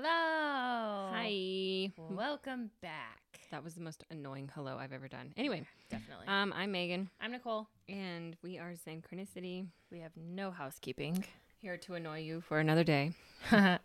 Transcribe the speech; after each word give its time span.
Hello. 0.00 1.10
Hi. 1.12 1.90
Welcome 2.08 2.70
back. 2.80 3.40
That 3.50 3.64
was 3.64 3.74
the 3.74 3.80
most 3.80 4.04
annoying 4.12 4.48
hello 4.54 4.76
I've 4.78 4.92
ever 4.92 5.08
done. 5.08 5.32
Anyway, 5.36 5.64
Definitely. 5.90 6.28
um, 6.28 6.54
I'm 6.56 6.70
Megan, 6.70 7.10
I'm 7.20 7.32
Nicole. 7.32 7.66
and 7.88 8.36
we 8.40 8.58
are 8.58 8.74
Synchronicity 8.86 9.66
We 9.90 9.98
have 9.98 10.12
no 10.16 10.52
housekeeping. 10.52 11.24
here 11.60 11.76
to 11.78 11.94
annoy 11.94 12.20
you 12.20 12.40
for 12.42 12.60
another 12.60 12.84
day. 12.84 13.10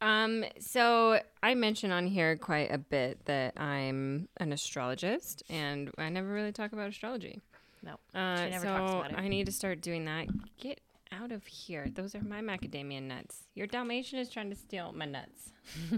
Um, 0.00 0.44
so 0.58 1.20
I 1.42 1.54
mention 1.54 1.92
on 1.92 2.06
here 2.08 2.34
quite 2.36 2.72
a 2.72 2.78
bit 2.78 3.24
that 3.26 3.60
I'm 3.60 4.28
an 4.38 4.52
astrologist, 4.52 5.42
and 5.50 5.90
I 5.98 6.08
never 6.08 6.26
really 6.26 6.50
talk 6.52 6.72
about 6.72 6.88
astrology. 6.88 7.38
No, 7.84 7.92
Uh, 8.14 8.36
she 8.44 8.50
never 8.50 8.64
so 8.64 8.76
talks 8.78 8.92
about 8.94 9.10
it. 9.12 9.18
I 9.18 9.28
need 9.28 9.44
to 9.46 9.52
start 9.52 9.80
doing 9.82 10.06
that. 10.06 10.26
Get 10.58 10.80
out 11.12 11.32
of 11.32 11.46
here. 11.46 11.86
Those 11.92 12.14
are 12.14 12.22
my 12.22 12.40
macadamia 12.40 13.02
nuts. 13.02 13.44
Your 13.54 13.66
Dalmatian 13.66 14.18
is 14.18 14.28
trying 14.28 14.50
to 14.50 14.56
steal 14.56 14.92
my 14.92 15.04
nuts. 15.04 15.52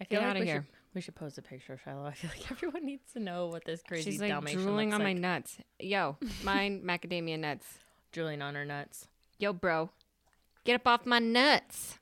I 0.00 0.04
Get 0.04 0.22
like 0.22 0.36
of 0.36 0.40
we 0.40 0.46
here. 0.46 0.56
Should, 0.56 0.94
we 0.94 1.00
should 1.00 1.14
post 1.14 1.38
a 1.38 1.42
picture 1.42 1.74
of 1.74 1.80
Shiloh. 1.80 2.06
I 2.06 2.12
feel 2.12 2.30
like 2.36 2.50
everyone 2.50 2.84
needs 2.84 3.12
to 3.12 3.20
know 3.20 3.46
what 3.46 3.64
this 3.64 3.82
crazy 3.86 4.12
She's 4.12 4.20
like 4.20 4.30
Dalmatian 4.30 4.62
drooling 4.62 4.90
looks 4.90 5.00
on 5.00 5.04
my 5.04 5.12
nuts. 5.12 5.58
Yo, 5.80 6.16
mine 6.44 6.82
macadamia 6.84 7.38
nuts. 7.38 7.66
drooling 8.12 8.42
on 8.42 8.54
her 8.54 8.64
nuts. 8.64 9.08
Yo, 9.38 9.52
bro, 9.52 9.90
get 10.64 10.74
up 10.74 10.86
off 10.86 11.06
my 11.06 11.18
nuts. 11.18 11.98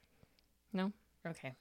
No. 0.72 0.92
Okay. 1.26 1.54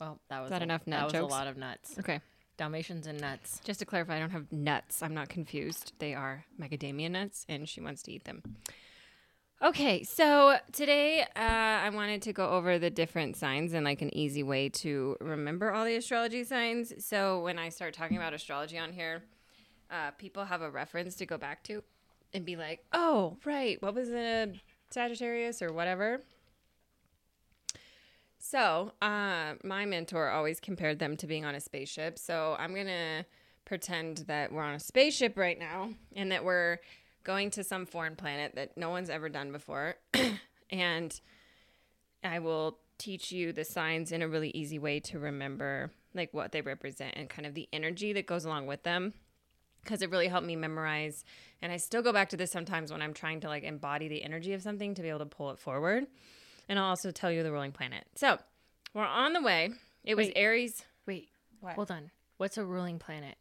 Well, 0.00 0.20
that 0.28 0.40
was 0.40 0.50
that 0.50 0.60
a, 0.60 0.64
enough 0.64 0.86
nut 0.86 1.10
That 1.10 1.22
was 1.22 1.32
a 1.32 1.34
lot 1.34 1.46
of 1.46 1.56
nuts. 1.56 1.98
Okay. 1.98 2.20
Dalmatians 2.56 3.06
and 3.06 3.20
nuts. 3.20 3.60
Just 3.64 3.80
to 3.80 3.86
clarify, 3.86 4.16
I 4.16 4.18
don't 4.18 4.30
have 4.30 4.50
nuts. 4.50 5.02
I'm 5.02 5.14
not 5.14 5.28
confused. 5.28 5.92
They 5.98 6.14
are 6.14 6.44
macadamia 6.60 7.10
nuts, 7.10 7.44
and 7.48 7.68
she 7.68 7.80
wants 7.80 8.02
to 8.04 8.12
eat 8.12 8.24
them. 8.24 8.42
Okay, 9.62 10.02
so 10.02 10.58
today 10.70 11.22
uh, 11.22 11.26
I 11.34 11.88
wanted 11.88 12.20
to 12.22 12.34
go 12.34 12.50
over 12.50 12.78
the 12.78 12.90
different 12.90 13.36
signs 13.36 13.72
and 13.72 13.86
like 13.86 14.02
an 14.02 14.14
easy 14.14 14.42
way 14.42 14.68
to 14.68 15.16
remember 15.18 15.72
all 15.72 15.86
the 15.86 15.96
astrology 15.96 16.44
signs. 16.44 16.92
So 17.02 17.40
when 17.40 17.58
I 17.58 17.70
start 17.70 17.94
talking 17.94 18.18
about 18.18 18.34
astrology 18.34 18.76
on 18.76 18.92
here, 18.92 19.22
uh, 19.90 20.10
people 20.18 20.44
have 20.44 20.60
a 20.60 20.70
reference 20.70 21.14
to 21.16 21.26
go 21.26 21.38
back 21.38 21.62
to 21.64 21.82
and 22.34 22.44
be 22.44 22.54
like, 22.54 22.84
oh, 22.92 23.38
right, 23.46 23.80
what 23.80 23.94
was 23.94 24.10
in 24.10 24.16
a 24.16 24.52
Sagittarius 24.90 25.62
or 25.62 25.72
whatever? 25.72 26.20
So, 28.38 28.92
uh, 29.00 29.54
my 29.64 29.86
mentor 29.86 30.28
always 30.28 30.60
compared 30.60 30.98
them 30.98 31.16
to 31.16 31.26
being 31.26 31.46
on 31.46 31.54
a 31.54 31.60
spaceship. 31.60 32.18
So, 32.18 32.56
I'm 32.58 32.74
going 32.74 32.86
to 32.86 33.24
pretend 33.64 34.18
that 34.28 34.52
we're 34.52 34.62
on 34.62 34.74
a 34.74 34.80
spaceship 34.80 35.36
right 35.38 35.58
now 35.58 35.94
and 36.14 36.30
that 36.30 36.44
we're 36.44 36.78
going 37.26 37.50
to 37.50 37.64
some 37.64 37.84
foreign 37.84 38.14
planet 38.14 38.54
that 38.54 38.78
no 38.78 38.88
one's 38.88 39.10
ever 39.10 39.28
done 39.28 39.50
before. 39.50 39.96
and 40.70 41.20
I 42.22 42.38
will 42.38 42.78
teach 42.98 43.32
you 43.32 43.52
the 43.52 43.64
signs 43.64 44.12
in 44.12 44.22
a 44.22 44.28
really 44.28 44.50
easy 44.50 44.78
way 44.78 45.00
to 45.00 45.18
remember 45.18 45.90
like 46.14 46.32
what 46.32 46.52
they 46.52 46.62
represent 46.62 47.14
and 47.16 47.28
kind 47.28 47.44
of 47.44 47.52
the 47.54 47.68
energy 47.72 48.12
that 48.14 48.26
goes 48.26 48.44
along 48.46 48.66
with 48.66 48.84
them 48.84 49.12
because 49.82 50.00
it 50.00 50.10
really 50.10 50.28
helped 50.28 50.46
me 50.46 50.56
memorize 50.56 51.24
and 51.60 51.70
I 51.70 51.76
still 51.76 52.00
go 52.00 52.12
back 52.12 52.30
to 52.30 52.36
this 52.36 52.50
sometimes 52.50 52.90
when 52.90 53.02
I'm 53.02 53.12
trying 53.12 53.40
to 53.40 53.48
like 53.48 53.64
embody 53.64 54.08
the 54.08 54.22
energy 54.22 54.54
of 54.54 54.62
something 54.62 54.94
to 54.94 55.02
be 55.02 55.08
able 55.08 55.18
to 55.18 55.26
pull 55.26 55.50
it 55.50 55.58
forward. 55.58 56.06
And 56.68 56.78
I'll 56.78 56.86
also 56.86 57.10
tell 57.10 57.30
you 57.30 57.42
the 57.42 57.52
ruling 57.52 57.72
planet. 57.72 58.04
So, 58.14 58.38
we're 58.94 59.04
on 59.04 59.34
the 59.34 59.42
way. 59.42 59.70
It 60.04 60.16
was 60.16 60.30
Aries. 60.34 60.84
Wait, 61.06 61.28
What? 61.60 61.74
hold 61.74 61.90
on. 61.90 62.10
What's 62.38 62.58
a 62.58 62.64
ruling 62.64 62.98
planet? 62.98 63.36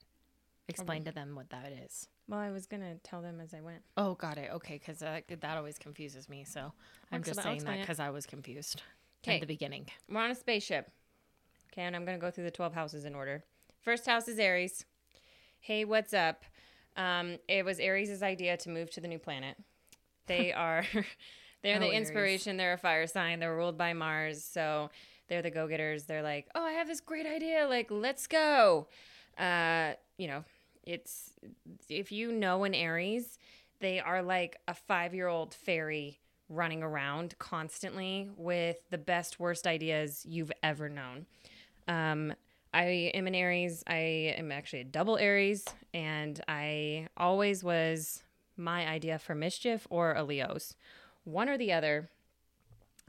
Explain 0.67 1.05
to 1.05 1.11
them 1.11 1.33
what 1.35 1.49
that 1.49 1.71
is. 1.85 2.07
Well, 2.27 2.39
I 2.39 2.49
was 2.51 2.65
going 2.65 2.81
to 2.81 2.95
tell 3.03 3.21
them 3.21 3.39
as 3.39 3.53
I 3.53 3.61
went. 3.61 3.81
Oh, 3.97 4.15
got 4.15 4.37
it. 4.37 4.49
Okay, 4.53 4.79
because 4.79 5.03
uh, 5.03 5.21
that 5.29 5.57
always 5.57 5.77
confuses 5.77 6.27
me. 6.27 6.43
So 6.43 6.71
I'm 7.11 7.23
just 7.23 7.37
I'll 7.39 7.43
saying 7.43 7.55
that 7.57 7.61
explain 7.61 7.77
it. 7.79 7.81
because 7.81 7.99
I 7.99 8.09
was 8.09 8.25
confused 8.25 8.81
at 9.27 9.41
the 9.41 9.45
beginning. 9.47 9.87
We're 10.09 10.21
on 10.21 10.31
a 10.31 10.35
spaceship. 10.35 10.89
Okay, 11.71 11.83
and 11.83 11.95
I'm 11.95 12.05
going 12.05 12.17
to 12.17 12.21
go 12.21 12.31
through 12.31 12.45
the 12.45 12.51
12 12.51 12.73
houses 12.73 13.05
in 13.05 13.13
order. 13.15 13.43
First 13.81 14.05
house 14.07 14.27
is 14.27 14.39
Aries. 14.39 14.85
Hey, 15.59 15.85
what's 15.85 16.13
up? 16.13 16.43
Um, 16.97 17.37
it 17.47 17.65
was 17.65 17.79
Aries' 17.79 18.23
idea 18.23 18.57
to 18.57 18.69
move 18.69 18.89
to 18.91 19.01
the 19.01 19.07
new 19.07 19.19
planet. 19.19 19.57
They 20.27 20.51
are 20.67 20.83
they're 21.61 21.75
Oh, 21.75 21.79
the 21.79 21.87
Aries. 21.87 21.97
inspiration, 21.97 22.57
they're 22.57 22.73
a 22.73 22.77
fire 22.77 23.05
sign, 23.07 23.39
they're 23.39 23.55
ruled 23.55 23.77
by 23.77 23.93
Mars, 23.93 24.43
so 24.43 24.89
they're 25.27 25.41
the 25.41 25.51
go-getters. 25.51 26.03
They're 26.05 26.21
like, 26.23 26.47
"Oh, 26.55 26.63
I 26.63 26.71
have 26.73 26.87
this 26.87 27.01
great 27.01 27.25
idea, 27.25 27.67
like 27.67 27.87
let's 27.91 28.25
go." 28.27 28.87
Uh, 29.37 29.93
you 30.17 30.27
know, 30.27 30.43
it's 30.85 31.31
if 31.89 32.11
you 32.11 32.31
know 32.31 32.63
an 32.63 32.73
Aries, 32.73 33.37
they 33.79 33.99
are 33.99 34.21
like 34.21 34.57
a 34.67 34.75
5-year-old 34.89 35.53
fairy 35.53 36.19
running 36.49 36.83
around 36.83 37.35
constantly 37.39 38.29
with 38.37 38.77
the 38.89 38.97
best 38.97 39.39
worst 39.39 39.65
ideas 39.65 40.25
you've 40.27 40.51
ever 40.61 40.89
known. 40.89 41.25
Um, 41.87 42.33
I 42.73 43.11
am 43.13 43.25
an 43.27 43.35
Aries. 43.35 43.83
I 43.87 44.33
am 44.37 44.51
actually 44.51 44.81
a 44.81 44.85
double 44.85 45.17
Aries, 45.17 45.65
and 45.93 46.41
I 46.47 47.07
always 47.15 47.63
was 47.63 48.21
my 48.57 48.87
idea 48.87 49.17
for 49.17 49.33
mischief 49.33 49.87
or 49.89 50.13
a 50.13 50.23
Leo's, 50.23 50.75
one 51.23 51.49
or 51.49 51.57
the 51.57 51.71
other. 51.71 52.09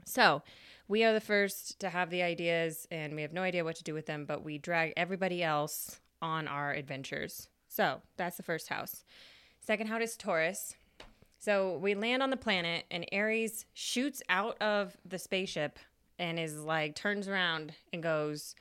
So 0.05 0.41
we 0.87 1.03
are 1.03 1.13
the 1.13 1.21
first 1.21 1.79
to 1.81 1.89
have 1.89 2.09
the 2.09 2.23
ideas, 2.23 2.87
and 2.89 3.13
we 3.13 3.21
have 3.21 3.33
no 3.33 3.41
idea 3.41 3.63
what 3.63 3.75
to 3.75 3.83
do 3.83 3.93
with 3.93 4.05
them, 4.05 4.25
but 4.25 4.43
we 4.43 4.57
drag 4.57 4.93
everybody 4.95 5.43
else 5.43 5.99
on 6.21 6.47
our 6.47 6.71
adventures. 6.71 7.49
So 7.77 8.01
that's 8.17 8.37
the 8.37 8.43
first 8.43 8.69
house. 8.69 9.03
Second 9.59 9.85
house 9.85 10.01
is 10.01 10.17
Taurus. 10.17 10.73
So 11.37 11.77
we 11.77 11.93
land 11.93 12.23
on 12.23 12.31
the 12.31 12.35
planet, 12.37 12.85
and 12.89 13.05
Aries 13.11 13.67
shoots 13.75 14.23
out 14.29 14.59
of 14.59 14.97
the 15.05 15.19
spaceship 15.19 15.77
and 16.17 16.39
is 16.39 16.59
like, 16.59 16.95
turns 16.95 17.27
around 17.27 17.73
and 17.93 18.01
goes, 18.01 18.55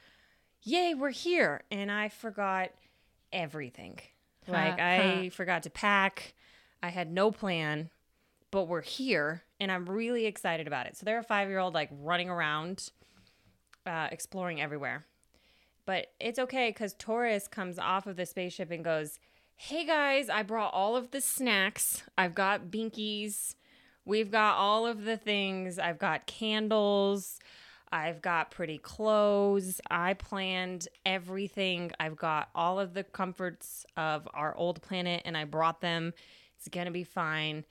Yay, 0.65 0.93
we're 0.93 1.09
here. 1.09 1.63
And 1.71 1.91
I 1.91 2.11
forgot 2.11 2.73
everything. 3.33 4.01
Like, 4.47 4.79
I 4.79 5.31
forgot 5.31 5.63
to 5.63 5.71
pack. 5.71 6.35
I 6.83 6.91
had 6.91 7.11
no 7.11 7.31
plan, 7.31 7.89
but 8.51 8.69
we're 8.69 8.83
here, 8.83 9.43
and 9.59 9.73
I'm 9.73 9.89
really 9.89 10.27
excited 10.27 10.67
about 10.67 10.87
it. 10.87 10.99
So 10.99 11.07
they're 11.07 11.21
a 11.21 11.25
five 11.25 11.49
year 11.49 11.59
old, 11.59 11.73
like, 11.73 11.89
running 11.91 12.29
around, 12.29 12.91
uh, 13.87 14.09
exploring 14.13 14.61
everywhere. 14.61 15.07
But 15.87 16.09
it's 16.21 16.39
okay 16.39 16.71
because 16.71 16.95
Taurus 16.95 17.49
comes 17.49 17.79
off 17.79 18.07
of 18.07 18.17
the 18.17 18.27
spaceship 18.27 18.71
and 18.71 18.85
goes, 18.85 19.19
Hey 19.55 19.87
guys, 19.87 20.29
I 20.29 20.43
brought 20.43 20.75
all 20.75 20.97
of 20.97 21.13
the 21.13 21.21
snacks. 21.21 22.03
I've 22.19 22.35
got 22.35 22.67
binkies. 22.67 23.55
We've 24.05 24.31
got 24.31 24.57
all 24.57 24.87
of 24.87 25.05
the 25.05 25.17
things. 25.17 25.79
I've 25.79 25.99
got 25.99 26.27
candles. 26.27 27.39
I've 27.91 28.21
got 28.21 28.51
pretty 28.51 28.79
clothes. 28.79 29.81
I 29.89 30.15
planned 30.15 30.89
everything. 31.07 31.93
I've 31.99 32.17
got 32.17 32.51
all 32.55 32.79
of 32.79 32.95
the 32.95 33.05
comforts 33.05 33.87
of 33.97 34.29
our 34.35 34.55
old 34.57 34.83
planet 34.83 35.23
and 35.25 35.37
I 35.37 35.45
brought 35.45 35.81
them. 35.81 36.13
It's 36.59 36.69
going 36.69 36.87
to 36.87 36.93
be 36.93 37.05
fine. 37.05 37.65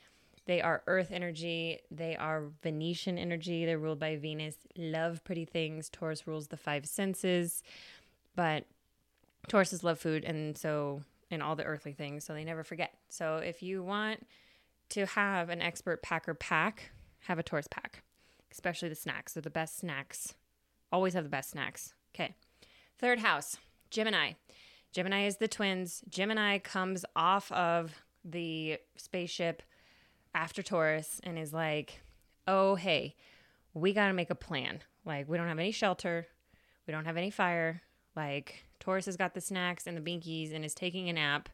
They 0.45 0.61
are 0.61 0.83
earth 0.87 1.11
energy. 1.11 1.79
They 1.91 2.15
are 2.15 2.45
Venusian 2.61 3.17
energy. 3.17 3.65
They're 3.65 3.79
ruled 3.79 3.99
by 3.99 4.15
Venus. 4.15 4.55
Love 4.77 5.23
pretty 5.23 5.45
things. 5.45 5.89
Taurus 5.89 6.27
rules 6.27 6.47
the 6.47 6.57
five 6.57 6.85
senses. 6.85 7.63
But 8.35 8.65
Tauruses 9.47 9.83
love 9.83 9.99
food 9.99 10.23
and 10.23 10.57
so 10.57 11.01
and 11.31 11.41
all 11.41 11.55
the 11.55 11.63
earthly 11.63 11.93
things, 11.93 12.23
so 12.23 12.33
they 12.33 12.43
never 12.43 12.63
forget. 12.63 12.93
So 13.09 13.37
if 13.37 13.63
you 13.63 13.83
want 13.83 14.25
to 14.89 15.05
have 15.05 15.49
an 15.49 15.61
expert 15.61 16.03
packer 16.03 16.33
pack, 16.33 16.91
have 17.21 17.39
a 17.39 17.43
Taurus 17.43 17.67
pack, 17.67 18.03
especially 18.51 18.89
the 18.89 18.95
snacks. 18.95 19.33
They're 19.33 19.41
the 19.41 19.49
best 19.49 19.77
snacks. 19.77 20.35
Always 20.91 21.13
have 21.13 21.23
the 21.23 21.29
best 21.29 21.49
snacks. 21.51 21.93
Okay. 22.13 22.35
Third 22.97 23.19
house, 23.19 23.57
Gemini. 23.89 24.33
Gemini 24.93 25.25
is 25.25 25.37
the 25.37 25.47
twins. 25.47 26.01
Gemini 26.09 26.59
comes 26.59 27.03
off 27.15 27.51
of 27.51 27.93
the 28.23 28.77
spaceship 28.95 29.61
after 30.33 30.63
Taurus 30.63 31.19
and 31.23 31.37
is 31.37 31.53
like, 31.53 32.01
oh, 32.47 32.75
hey, 32.75 33.15
we 33.73 33.93
got 33.93 34.07
to 34.07 34.13
make 34.13 34.29
a 34.29 34.35
plan. 34.35 34.79
Like, 35.03 35.27
we 35.27 35.37
don't 35.37 35.47
have 35.47 35.59
any 35.59 35.71
shelter, 35.71 36.27
we 36.87 36.91
don't 36.91 37.05
have 37.05 37.17
any 37.17 37.29
fire. 37.29 37.81
Like, 38.15 38.65
Taurus 38.79 39.05
has 39.05 39.17
got 39.17 39.33
the 39.33 39.41
snacks 39.41 39.87
and 39.87 39.97
the 39.97 40.01
binkies 40.01 40.53
and 40.53 40.63
is 40.63 40.73
taking 40.73 41.09
a 41.09 41.13
nap. 41.13 41.49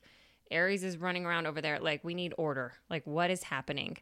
Aries 0.49 0.83
is 0.83 0.97
running 0.97 1.25
around 1.25 1.47
over 1.47 1.61
there. 1.61 1.79
Like, 1.79 2.03
we 2.03 2.13
need 2.13 2.33
order. 2.37 2.73
Like, 2.89 3.05
what 3.07 3.31
is 3.31 3.43
happening? 3.43 3.97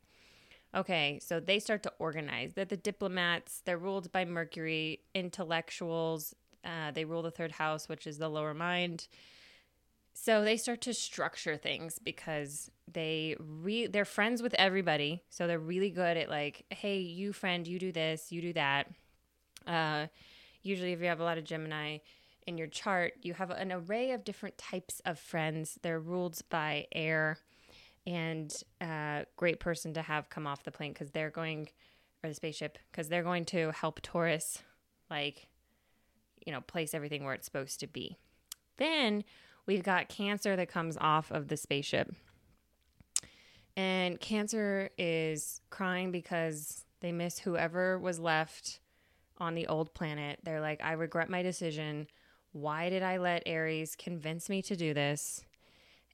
Okay, 0.76 1.20
so 1.22 1.40
they 1.40 1.60
start 1.60 1.84
to 1.84 1.94
organize. 2.00 2.54
They're 2.54 2.66
the 2.66 2.78
diplomats. 2.78 3.62
They're 3.66 3.78
ruled 3.78 4.12
by 4.12 4.26
Mercury, 4.26 5.02
intellectuals. 5.16 6.36
Uh, 6.64 6.92
they 6.92 7.06
rule 7.06 7.22
the 7.22 7.32
third 7.32 7.54
house, 7.54 7.90
which 7.90 8.06
is 8.06 8.18
the 8.18 8.30
lower 8.30 8.54
mind. 8.54 9.08
So 10.14 10.44
they 10.44 10.58
start 10.58 10.82
to 10.82 10.94
structure 10.94 11.56
things 11.56 11.98
because 11.98 12.70
they 12.92 13.36
re- 13.40 13.88
they're 13.88 14.06
friends 14.06 14.42
with 14.42 14.54
everybody. 14.56 15.24
So 15.30 15.48
they're 15.48 15.60
really 15.60 15.92
good 15.92 16.18
at 16.18 16.30
like, 16.30 16.66
hey, 16.70 17.00
you 17.00 17.32
friend, 17.32 17.66
you 17.66 17.80
do 17.80 17.92
this, 17.92 18.32
you 18.32 18.42
do 18.42 18.54
that. 18.54 18.92
Uh, 19.66 20.08
usually, 20.62 20.92
if 20.92 21.00
you 21.00 21.08
have 21.08 21.22
a 21.22 21.24
lot 21.24 21.38
of 21.38 21.46
Gemini 21.46 22.00
in 22.50 22.58
your 22.58 22.68
chart, 22.68 23.14
you 23.22 23.36
have 23.36 23.52
an 23.52 23.72
array 23.72 24.12
of 24.12 24.24
different 24.24 24.58
types 24.58 25.02
of 25.06 25.20
friends. 25.20 25.78
They're 25.84 26.00
ruled 26.00 26.42
by 26.50 26.88
air, 26.92 27.38
and 28.08 28.52
uh, 28.82 29.26
great 29.38 29.60
person 29.60 29.94
to 29.94 30.02
have 30.02 30.30
come 30.32 30.48
off 30.48 30.64
the 30.64 30.72
plane 30.72 30.92
because 30.92 31.12
they're 31.12 31.30
going 31.30 31.70
or 32.24 32.28
the 32.28 32.34
spaceship 32.34 32.80
because 32.92 33.08
they're 33.08 33.24
going 33.24 33.46
to 33.46 33.72
help 33.72 34.02
Taurus, 34.02 34.64
like, 35.12 35.48
you 36.46 36.52
know, 36.52 36.62
place 36.62 36.96
everything 36.96 37.24
where 37.24 37.36
it's 37.36 37.46
supposed 37.46 37.80
to 37.82 37.88
be. 37.88 38.18
Then 38.78 39.24
we've 39.68 39.84
got 39.84 40.10
Cancer 40.10 40.56
that 40.56 40.70
comes 40.70 40.98
off 41.00 41.32
of 41.32 41.50
the 41.50 41.56
spaceship. 41.56 42.14
And 43.78 44.20
Cancer 44.20 44.90
is 44.98 45.62
crying 45.70 46.12
because 46.12 46.84
they 47.00 47.12
miss 47.12 47.38
whoever 47.38 48.00
was 48.00 48.20
left 48.20 48.80
on 49.38 49.54
the 49.54 49.68
old 49.68 49.94
planet. 49.94 50.40
They're 50.44 50.62
like, 50.62 50.84
I 50.84 50.94
regret 50.94 51.30
my 51.30 51.44
decision. 51.44 52.08
Why 52.52 52.90
did 52.90 53.04
I 53.04 53.18
let 53.18 53.44
Aries 53.46 53.96
convince 53.96 54.50
me 54.50 54.62
to 54.64 54.76
do 54.76 54.94
this? 54.94 55.46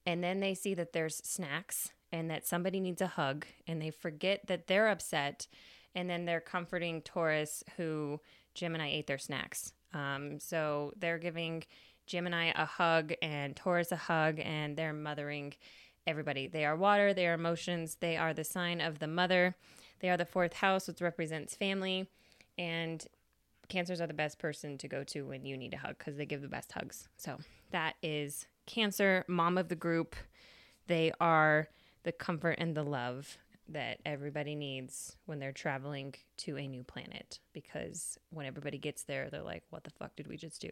And 0.05 0.23
then 0.23 0.39
they 0.39 0.53
see 0.53 0.73
that 0.75 0.93
there's 0.93 1.17
snacks 1.17 1.91
and 2.11 2.29
that 2.29 2.45
somebody 2.45 2.79
needs 2.79 3.01
a 3.01 3.07
hug 3.07 3.45
and 3.67 3.81
they 3.81 3.89
forget 3.89 4.47
that 4.47 4.67
they're 4.67 4.87
upset. 4.87 5.47
And 5.95 6.09
then 6.09 6.25
they're 6.25 6.41
comforting 6.41 7.01
Taurus, 7.01 7.63
who 7.77 8.19
Gemini 8.53 8.89
ate 8.89 9.07
their 9.07 9.17
snacks. 9.17 9.71
Um, 9.93 10.39
so 10.39 10.91
they're 10.97 11.17
giving 11.17 11.63
Gemini 12.05 12.51
a 12.55 12.65
hug 12.65 13.13
and 13.21 13.55
Taurus 13.55 13.91
a 13.91 13.95
hug 13.95 14.39
and 14.39 14.75
they're 14.75 14.93
mothering 14.93 15.53
everybody. 16.05 16.47
They 16.47 16.65
are 16.65 16.75
water, 16.75 17.13
they 17.13 17.27
are 17.27 17.33
emotions, 17.33 17.97
they 17.99 18.17
are 18.17 18.33
the 18.33 18.43
sign 18.43 18.81
of 18.81 18.99
the 18.99 19.07
mother. 19.07 19.55
They 20.01 20.09
are 20.09 20.17
the 20.17 20.25
fourth 20.25 20.53
house, 20.53 20.87
which 20.87 21.01
represents 21.01 21.55
family. 21.55 22.07
And 22.57 23.05
cancers 23.69 24.01
are 24.01 24.07
the 24.07 24.13
best 24.13 24.39
person 24.39 24.77
to 24.79 24.87
go 24.87 25.03
to 25.05 25.23
when 25.23 25.45
you 25.45 25.57
need 25.57 25.73
a 25.73 25.77
hug 25.77 25.97
because 25.97 26.17
they 26.17 26.25
give 26.25 26.41
the 26.41 26.47
best 26.47 26.71
hugs. 26.71 27.07
So 27.17 27.37
that 27.71 27.95
is 28.01 28.47
Cancer, 28.65 29.25
mom 29.27 29.57
of 29.57 29.69
the 29.69 29.75
group. 29.75 30.15
They 30.87 31.11
are 31.19 31.69
the 32.03 32.11
comfort 32.11 32.57
and 32.59 32.75
the 32.75 32.83
love 32.83 33.37
that 33.67 33.99
everybody 34.05 34.55
needs 34.55 35.15
when 35.25 35.39
they're 35.39 35.51
traveling 35.51 36.13
to 36.37 36.57
a 36.57 36.67
new 36.67 36.83
planet 36.83 37.39
because 37.53 38.17
when 38.29 38.45
everybody 38.45 38.77
gets 38.77 39.03
there, 39.03 39.29
they're 39.29 39.41
like, 39.41 39.63
what 39.69 39.83
the 39.83 39.89
fuck 39.91 40.15
did 40.15 40.27
we 40.27 40.37
just 40.37 40.61
do? 40.61 40.69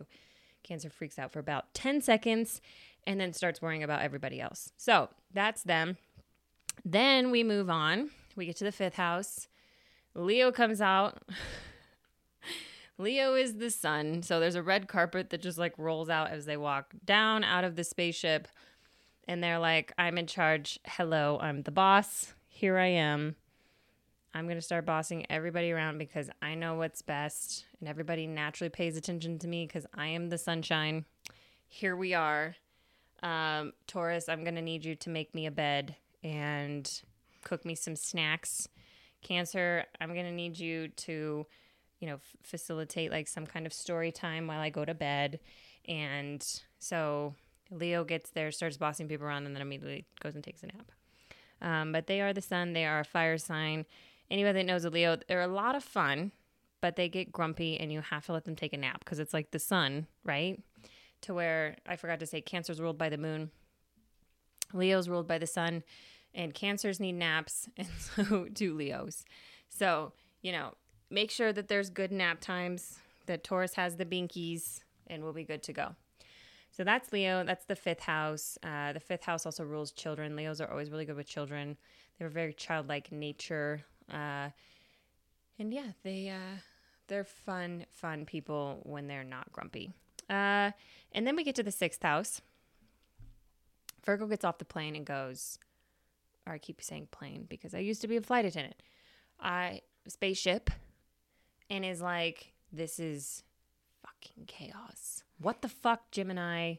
Cancer 0.63 0.89
freaks 0.89 1.19
out 1.19 1.31
for 1.31 1.39
about 1.39 1.73
10 1.73 2.01
seconds 2.01 2.61
and 3.05 3.19
then 3.19 3.33
starts 3.33 3.61
worrying 3.61 3.83
about 3.83 4.01
everybody 4.01 4.39
else. 4.39 4.71
So 4.77 5.09
that's 5.33 5.63
them. 5.63 5.97
Then 6.85 7.31
we 7.31 7.43
move 7.43 7.69
on. 7.69 8.11
We 8.35 8.45
get 8.45 8.57
to 8.57 8.63
the 8.63 8.71
fifth 8.71 8.95
house. 8.95 9.47
Leo 10.15 10.51
comes 10.51 10.81
out. 10.81 11.21
Leo 13.03 13.35
is 13.35 13.57
the 13.57 13.69
sun. 13.69 14.23
So 14.23 14.39
there's 14.39 14.55
a 14.55 14.63
red 14.63 14.87
carpet 14.87 15.29
that 15.29 15.41
just 15.41 15.57
like 15.57 15.73
rolls 15.77 16.09
out 16.09 16.31
as 16.31 16.45
they 16.45 16.57
walk 16.57 16.93
down 17.05 17.43
out 17.43 17.63
of 17.63 17.75
the 17.75 17.83
spaceship. 17.83 18.47
And 19.27 19.43
they're 19.43 19.59
like, 19.59 19.93
I'm 19.97 20.17
in 20.17 20.25
charge. 20.25 20.79
Hello, 20.85 21.37
I'm 21.41 21.63
the 21.63 21.71
boss. 21.71 22.33
Here 22.47 22.77
I 22.77 22.87
am. 22.87 23.35
I'm 24.33 24.45
going 24.45 24.57
to 24.57 24.61
start 24.61 24.85
bossing 24.85 25.25
everybody 25.29 25.71
around 25.71 25.97
because 25.97 26.29
I 26.41 26.55
know 26.55 26.75
what's 26.75 27.01
best. 27.01 27.65
And 27.79 27.87
everybody 27.87 28.25
naturally 28.25 28.69
pays 28.69 28.97
attention 28.97 29.37
to 29.39 29.47
me 29.47 29.67
because 29.67 29.85
I 29.93 30.07
am 30.07 30.29
the 30.29 30.37
sunshine. 30.37 31.05
Here 31.67 31.95
we 31.95 32.13
are. 32.13 32.55
Um, 33.21 33.73
Taurus, 33.85 34.27
I'm 34.27 34.43
going 34.43 34.55
to 34.55 34.61
need 34.61 34.83
you 34.83 34.95
to 34.95 35.09
make 35.09 35.35
me 35.35 35.45
a 35.45 35.51
bed 35.51 35.95
and 36.23 36.89
cook 37.43 37.65
me 37.65 37.75
some 37.75 37.95
snacks. 37.95 38.67
Cancer, 39.21 39.85
I'm 40.01 40.13
going 40.13 40.25
to 40.25 40.31
need 40.31 40.57
you 40.57 40.87
to 40.87 41.45
you 42.03 42.09
know, 42.09 42.15
f- 42.15 42.35
facilitate 42.43 43.11
like 43.11 43.29
some 43.29 43.47
kind 43.47 43.65
of 43.65 43.71
story 43.71 44.11
time 44.11 44.45
while 44.45 44.59
I 44.59 44.69
go 44.69 44.83
to 44.83 44.93
bed. 44.93 45.39
And 45.87 46.45
so 46.77 47.33
Leo 47.71 48.03
gets 48.03 48.31
there, 48.31 48.51
starts 48.51 48.75
bossing 48.75 49.07
people 49.07 49.25
around, 49.25 49.45
and 49.45 49.55
then 49.55 49.61
immediately 49.61 50.03
goes 50.21 50.35
and 50.35 50.43
takes 50.43 50.63
a 50.63 50.65
nap. 50.65 50.91
Um, 51.61 51.93
but 51.93 52.07
they 52.07 52.19
are 52.19 52.33
the 52.33 52.41
sun, 52.41 52.73
they 52.73 52.85
are 52.85 52.99
a 52.99 53.05
fire 53.05 53.37
sign. 53.37 53.85
Anybody 54.29 54.59
that 54.59 54.65
knows 54.65 54.83
a 54.83 54.89
Leo, 54.89 55.17
they're 55.29 55.43
a 55.43 55.47
lot 55.47 55.77
of 55.77 55.83
fun, 55.85 56.33
but 56.81 56.97
they 56.97 57.07
get 57.07 57.31
grumpy 57.31 57.79
and 57.79 57.89
you 57.89 58.01
have 58.01 58.25
to 58.25 58.33
let 58.33 58.43
them 58.43 58.57
take 58.57 58.73
a 58.73 58.77
nap 58.77 58.99
because 58.99 59.19
it's 59.19 59.33
like 59.33 59.51
the 59.51 59.59
sun, 59.59 60.07
right? 60.25 60.61
To 61.21 61.33
where 61.33 61.77
I 61.87 61.95
forgot 61.95 62.19
to 62.19 62.25
say, 62.25 62.41
Cancer's 62.41 62.81
ruled 62.81 62.97
by 62.97 63.07
the 63.07 63.17
moon, 63.17 63.49
Leo's 64.73 65.07
ruled 65.07 65.29
by 65.29 65.37
the 65.37 65.47
sun, 65.47 65.83
and 66.35 66.53
Cancers 66.53 66.99
need 66.99 67.13
naps, 67.13 67.69
and 67.77 67.87
so 67.97 68.49
do 68.51 68.73
Leos. 68.73 69.23
So, 69.69 70.11
you 70.41 70.51
know, 70.51 70.73
make 71.13 71.31
sure 71.31 71.53
that 71.53 71.67
there's 71.67 71.89
good 71.89 72.11
nap 72.11 72.41
times, 72.41 72.99
that 73.27 73.43
Taurus 73.43 73.75
has 73.75 73.95
the 73.95 74.05
binkies, 74.05 74.81
and 75.07 75.23
we'll 75.23 75.33
be 75.33 75.43
good 75.43 75.63
to 75.63 75.73
go. 75.73 75.95
So 76.71 76.83
that's 76.83 77.13
Leo. 77.13 77.43
That's 77.43 77.65
the 77.65 77.75
fifth 77.75 77.99
house. 77.99 78.57
Uh, 78.63 78.93
the 78.93 78.99
fifth 78.99 79.23
house 79.23 79.45
also 79.45 79.63
rules 79.63 79.91
children. 79.91 80.35
Leos 80.35 80.59
are 80.59 80.69
always 80.69 80.89
really 80.89 81.05
good 81.05 81.15
with 81.15 81.27
children. 81.27 81.77
They 82.17 82.25
have 82.25 82.31
a 82.31 82.33
very 82.33 82.53
childlike 82.53 83.11
nature. 83.11 83.81
Uh, 84.11 84.49
and 85.59 85.71
yeah, 85.71 85.91
they 86.01 86.29
uh, 86.29 86.57
they're 87.07 87.23
fun, 87.23 87.85
fun 87.91 88.25
people 88.25 88.79
when 88.83 89.07
they're 89.07 89.23
not 89.23 89.51
grumpy. 89.53 89.93
Uh, 90.29 90.71
and 91.11 91.27
then 91.27 91.35
we 91.35 91.43
get 91.43 91.55
to 91.55 91.63
the 91.63 91.71
sixth 91.71 92.01
house. 92.01 92.41
Virgo 94.03 94.25
gets 94.25 94.43
off 94.43 94.57
the 94.57 94.65
plane 94.65 94.95
and 94.95 95.05
goes, 95.05 95.59
or 96.47 96.53
I 96.53 96.57
keep 96.57 96.81
saying 96.81 97.09
plane 97.11 97.45
because 97.47 97.75
I 97.75 97.79
used 97.79 98.01
to 98.01 98.07
be 98.07 98.17
a 98.17 98.21
flight 98.21 98.45
attendant. 98.45 98.81
I 99.39 99.81
spaceship 100.07 100.71
and 101.73 101.83
is 101.83 102.01
like, 102.01 102.53
this 102.71 102.99
is 102.99 103.41
fucking 104.05 104.45
chaos. 104.45 105.23
What 105.39 105.63
the 105.63 105.67
fuck, 105.67 106.11
Gemini? 106.11 106.75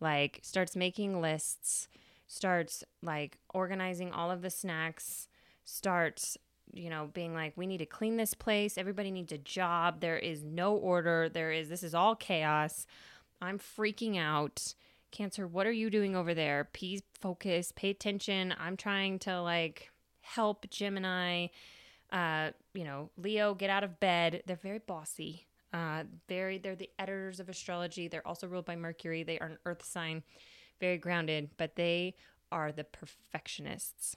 Like, 0.00 0.40
starts 0.42 0.74
making 0.74 1.20
lists, 1.20 1.88
starts 2.26 2.82
like 3.02 3.36
organizing 3.52 4.12
all 4.12 4.30
of 4.30 4.40
the 4.40 4.48
snacks, 4.48 5.28
starts, 5.64 6.38
you 6.72 6.88
know, 6.88 7.10
being 7.12 7.34
like, 7.34 7.52
we 7.54 7.66
need 7.66 7.78
to 7.78 7.86
clean 7.86 8.16
this 8.16 8.32
place. 8.32 8.78
Everybody 8.78 9.10
needs 9.10 9.30
a 9.30 9.38
job. 9.38 10.00
There 10.00 10.18
is 10.18 10.42
no 10.42 10.74
order. 10.74 11.28
There 11.28 11.52
is, 11.52 11.68
this 11.68 11.82
is 11.82 11.94
all 11.94 12.16
chaos. 12.16 12.86
I'm 13.42 13.58
freaking 13.58 14.18
out. 14.18 14.74
Cancer, 15.10 15.46
what 15.46 15.66
are 15.66 15.72
you 15.72 15.90
doing 15.90 16.16
over 16.16 16.32
there? 16.32 16.66
Please 16.72 17.02
focus, 17.20 17.72
pay 17.76 17.90
attention. 17.90 18.54
I'm 18.58 18.78
trying 18.78 19.18
to 19.20 19.42
like 19.42 19.90
help 20.22 20.70
Gemini 20.70 21.48
uh, 22.12 22.50
you 22.74 22.84
know, 22.84 23.10
Leo, 23.16 23.54
get 23.54 23.70
out 23.70 23.84
of 23.84 24.00
bed. 24.00 24.42
They're 24.46 24.56
very 24.56 24.78
bossy. 24.78 25.46
Uh, 25.72 26.04
very, 26.28 26.58
they're 26.58 26.74
the 26.74 26.90
editors 26.98 27.40
of 27.40 27.48
astrology. 27.48 28.08
They're 28.08 28.26
also 28.26 28.48
ruled 28.48 28.64
by 28.64 28.76
Mercury. 28.76 29.22
They 29.22 29.38
are 29.38 29.46
an 29.46 29.58
Earth 29.64 29.84
sign, 29.84 30.22
very 30.80 30.98
grounded, 30.98 31.50
but 31.56 31.76
they 31.76 32.14
are 32.50 32.72
the 32.72 32.84
perfectionists. 32.84 34.16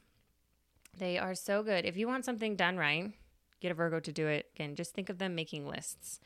They 0.97 1.17
are 1.17 1.35
so 1.35 1.63
good. 1.63 1.85
If 1.85 1.97
you 1.97 2.07
want 2.07 2.25
something 2.25 2.55
done 2.55 2.77
right, 2.77 3.13
get 3.59 3.71
a 3.71 3.75
Virgo 3.75 3.99
to 3.99 4.11
do 4.11 4.27
it. 4.27 4.49
Again, 4.55 4.75
just 4.75 4.93
think 4.93 5.09
of 5.09 5.19
them 5.19 5.35
making 5.35 5.67
lists. 5.67 6.19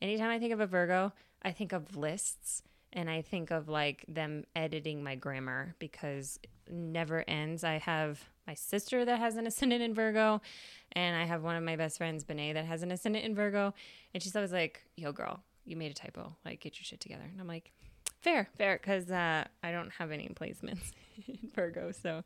Anytime 0.00 0.30
I 0.30 0.38
think 0.38 0.52
of 0.52 0.60
a 0.60 0.66
Virgo, 0.66 1.12
I 1.42 1.52
think 1.52 1.72
of 1.72 1.96
lists 1.96 2.62
and 2.92 3.08
I 3.08 3.22
think 3.22 3.50
of 3.50 3.68
like 3.68 4.04
them 4.08 4.44
editing 4.56 5.02
my 5.02 5.14
grammar 5.14 5.74
because 5.78 6.38
never 6.68 7.24
ends. 7.28 7.64
I 7.64 7.78
have 7.78 8.20
my 8.50 8.54
sister 8.54 9.04
that 9.04 9.20
has 9.20 9.36
an 9.36 9.46
ascendant 9.46 9.80
in 9.80 9.94
Virgo, 9.94 10.42
and 10.90 11.16
I 11.16 11.24
have 11.24 11.44
one 11.44 11.54
of 11.54 11.62
my 11.62 11.76
best 11.76 11.98
friends, 11.98 12.24
Benet, 12.24 12.54
that 12.54 12.64
has 12.64 12.82
an 12.82 12.90
ascendant 12.90 13.24
in 13.24 13.32
Virgo. 13.32 13.72
And 14.12 14.20
she's 14.20 14.34
always 14.34 14.50
like, 14.50 14.82
yo, 14.96 15.12
girl, 15.12 15.38
you 15.64 15.76
made 15.76 15.92
a 15.92 15.94
typo. 15.94 16.34
Like, 16.44 16.58
get 16.58 16.76
your 16.76 16.84
shit 16.84 16.98
together. 16.98 17.22
And 17.30 17.40
I'm 17.40 17.46
like, 17.46 17.70
fair, 18.22 18.48
fair, 18.58 18.76
because 18.76 19.08
uh, 19.08 19.44
I 19.62 19.70
don't 19.70 19.92
have 19.92 20.10
any 20.10 20.28
placements 20.30 20.90
in 21.28 21.38
Virgo. 21.54 21.92
So 21.92 22.24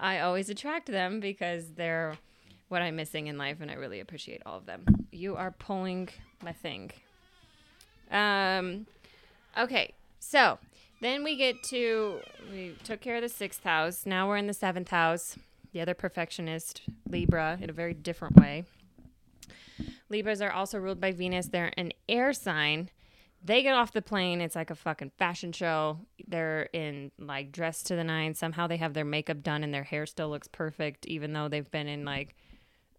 I 0.00 0.18
always 0.18 0.50
attract 0.50 0.86
them 0.86 1.20
because 1.20 1.70
they're 1.76 2.18
what 2.66 2.82
I'm 2.82 2.96
missing 2.96 3.28
in 3.28 3.38
life, 3.38 3.58
and 3.60 3.70
I 3.70 3.74
really 3.74 4.00
appreciate 4.00 4.42
all 4.44 4.58
of 4.58 4.66
them. 4.66 5.06
You 5.12 5.36
are 5.36 5.52
pulling 5.52 6.08
my 6.42 6.52
thing. 6.52 6.90
Um, 8.10 8.86
okay, 9.56 9.92
so 10.18 10.58
then 11.04 11.22
we 11.22 11.36
get 11.36 11.62
to 11.62 12.20
we 12.50 12.74
took 12.82 13.00
care 13.00 13.16
of 13.16 13.22
the 13.22 13.28
sixth 13.28 13.62
house. 13.62 14.06
Now 14.06 14.26
we're 14.26 14.38
in 14.38 14.46
the 14.46 14.54
seventh 14.54 14.88
house. 14.88 15.36
The 15.72 15.80
other 15.80 15.94
perfectionist, 15.94 16.82
Libra, 17.08 17.58
in 17.60 17.68
a 17.68 17.72
very 17.72 17.94
different 17.94 18.36
way. 18.36 18.64
Libras 20.08 20.40
are 20.40 20.52
also 20.52 20.78
ruled 20.78 21.00
by 21.00 21.12
Venus. 21.12 21.48
They're 21.48 21.72
an 21.76 21.92
air 22.08 22.32
sign. 22.32 22.90
They 23.44 23.62
get 23.62 23.74
off 23.74 23.92
the 23.92 24.00
plane. 24.00 24.40
It's 24.40 24.54
like 24.54 24.70
a 24.70 24.74
fucking 24.74 25.10
fashion 25.18 25.52
show. 25.52 25.98
They're 26.26 26.70
in 26.72 27.10
like 27.18 27.52
dressed 27.52 27.88
to 27.88 27.96
the 27.96 28.04
nines. 28.04 28.38
Somehow 28.38 28.66
they 28.66 28.76
have 28.78 28.94
their 28.94 29.04
makeup 29.04 29.42
done 29.42 29.64
and 29.64 29.74
their 29.74 29.82
hair 29.82 30.06
still 30.06 30.30
looks 30.30 30.48
perfect, 30.48 31.06
even 31.06 31.32
though 31.32 31.48
they've 31.48 31.70
been 31.70 31.88
in 31.88 32.04
like 32.04 32.34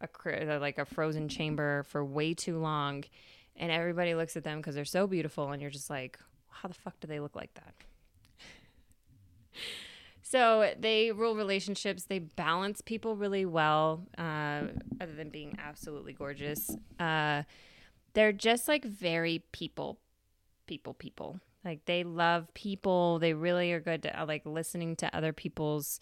a 0.02 0.58
like 0.60 0.78
a 0.78 0.86
frozen 0.86 1.30
chamber 1.30 1.84
for 1.84 2.04
way 2.06 2.34
too 2.34 2.60
long. 2.60 3.06
And 3.56 3.72
everybody 3.72 4.14
looks 4.14 4.36
at 4.36 4.44
them 4.44 4.58
because 4.58 4.76
they're 4.76 4.86
so 4.86 5.08
beautiful, 5.08 5.52
and 5.52 5.62
you're 5.62 5.72
just 5.72 5.90
like, 5.90 6.20
how 6.50 6.68
the 6.68 6.74
fuck 6.74 7.00
do 7.00 7.08
they 7.08 7.22
look 7.22 7.36
like 7.36 7.54
that? 7.54 7.74
So 10.36 10.74
they 10.78 11.14
rule 11.14 11.34
relationships. 11.34 12.04
They 12.04 12.20
balance 12.20 12.82
people 12.82 13.16
really 13.16 13.46
well, 13.46 14.06
uh, 14.18 14.64
other 15.00 15.14
than 15.16 15.30
being 15.30 15.58
absolutely 15.58 16.12
gorgeous. 16.12 16.76
Uh, 17.00 17.44
they're 18.14 18.34
just 18.34 18.68
like 18.68 18.84
very 18.84 19.46
people, 19.54 19.98
people, 20.68 20.94
people. 20.94 21.40
Like 21.64 21.86
they 21.86 22.04
love 22.04 22.54
people. 22.54 23.18
They 23.20 23.34
really 23.34 23.72
are 23.72 23.80
good 23.80 24.04
to 24.04 24.22
uh, 24.22 24.26
like 24.26 24.46
listening 24.46 24.98
to 24.98 25.16
other 25.16 25.32
people's 25.32 26.02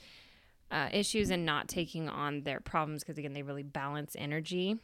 uh, 0.71 0.89
issues 0.91 1.29
and 1.29 1.45
not 1.45 1.67
taking 1.67 2.09
on 2.09 2.41
their 2.41 2.59
problems 2.59 3.03
because 3.03 3.19
again 3.19 3.33
they 3.33 3.43
really 3.43 3.61
balance 3.61 4.15
energy. 4.17 4.79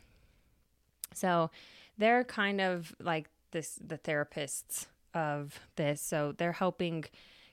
So 1.16 1.50
they're 1.98 2.24
kind 2.24 2.62
of 2.62 2.96
like 3.00 3.32
this 3.50 3.80
the 3.84 3.98
therapists 3.98 4.86
of 5.16 5.60
this. 5.76 6.04
So 6.04 6.36
they're 6.38 6.52
helping 6.52 7.06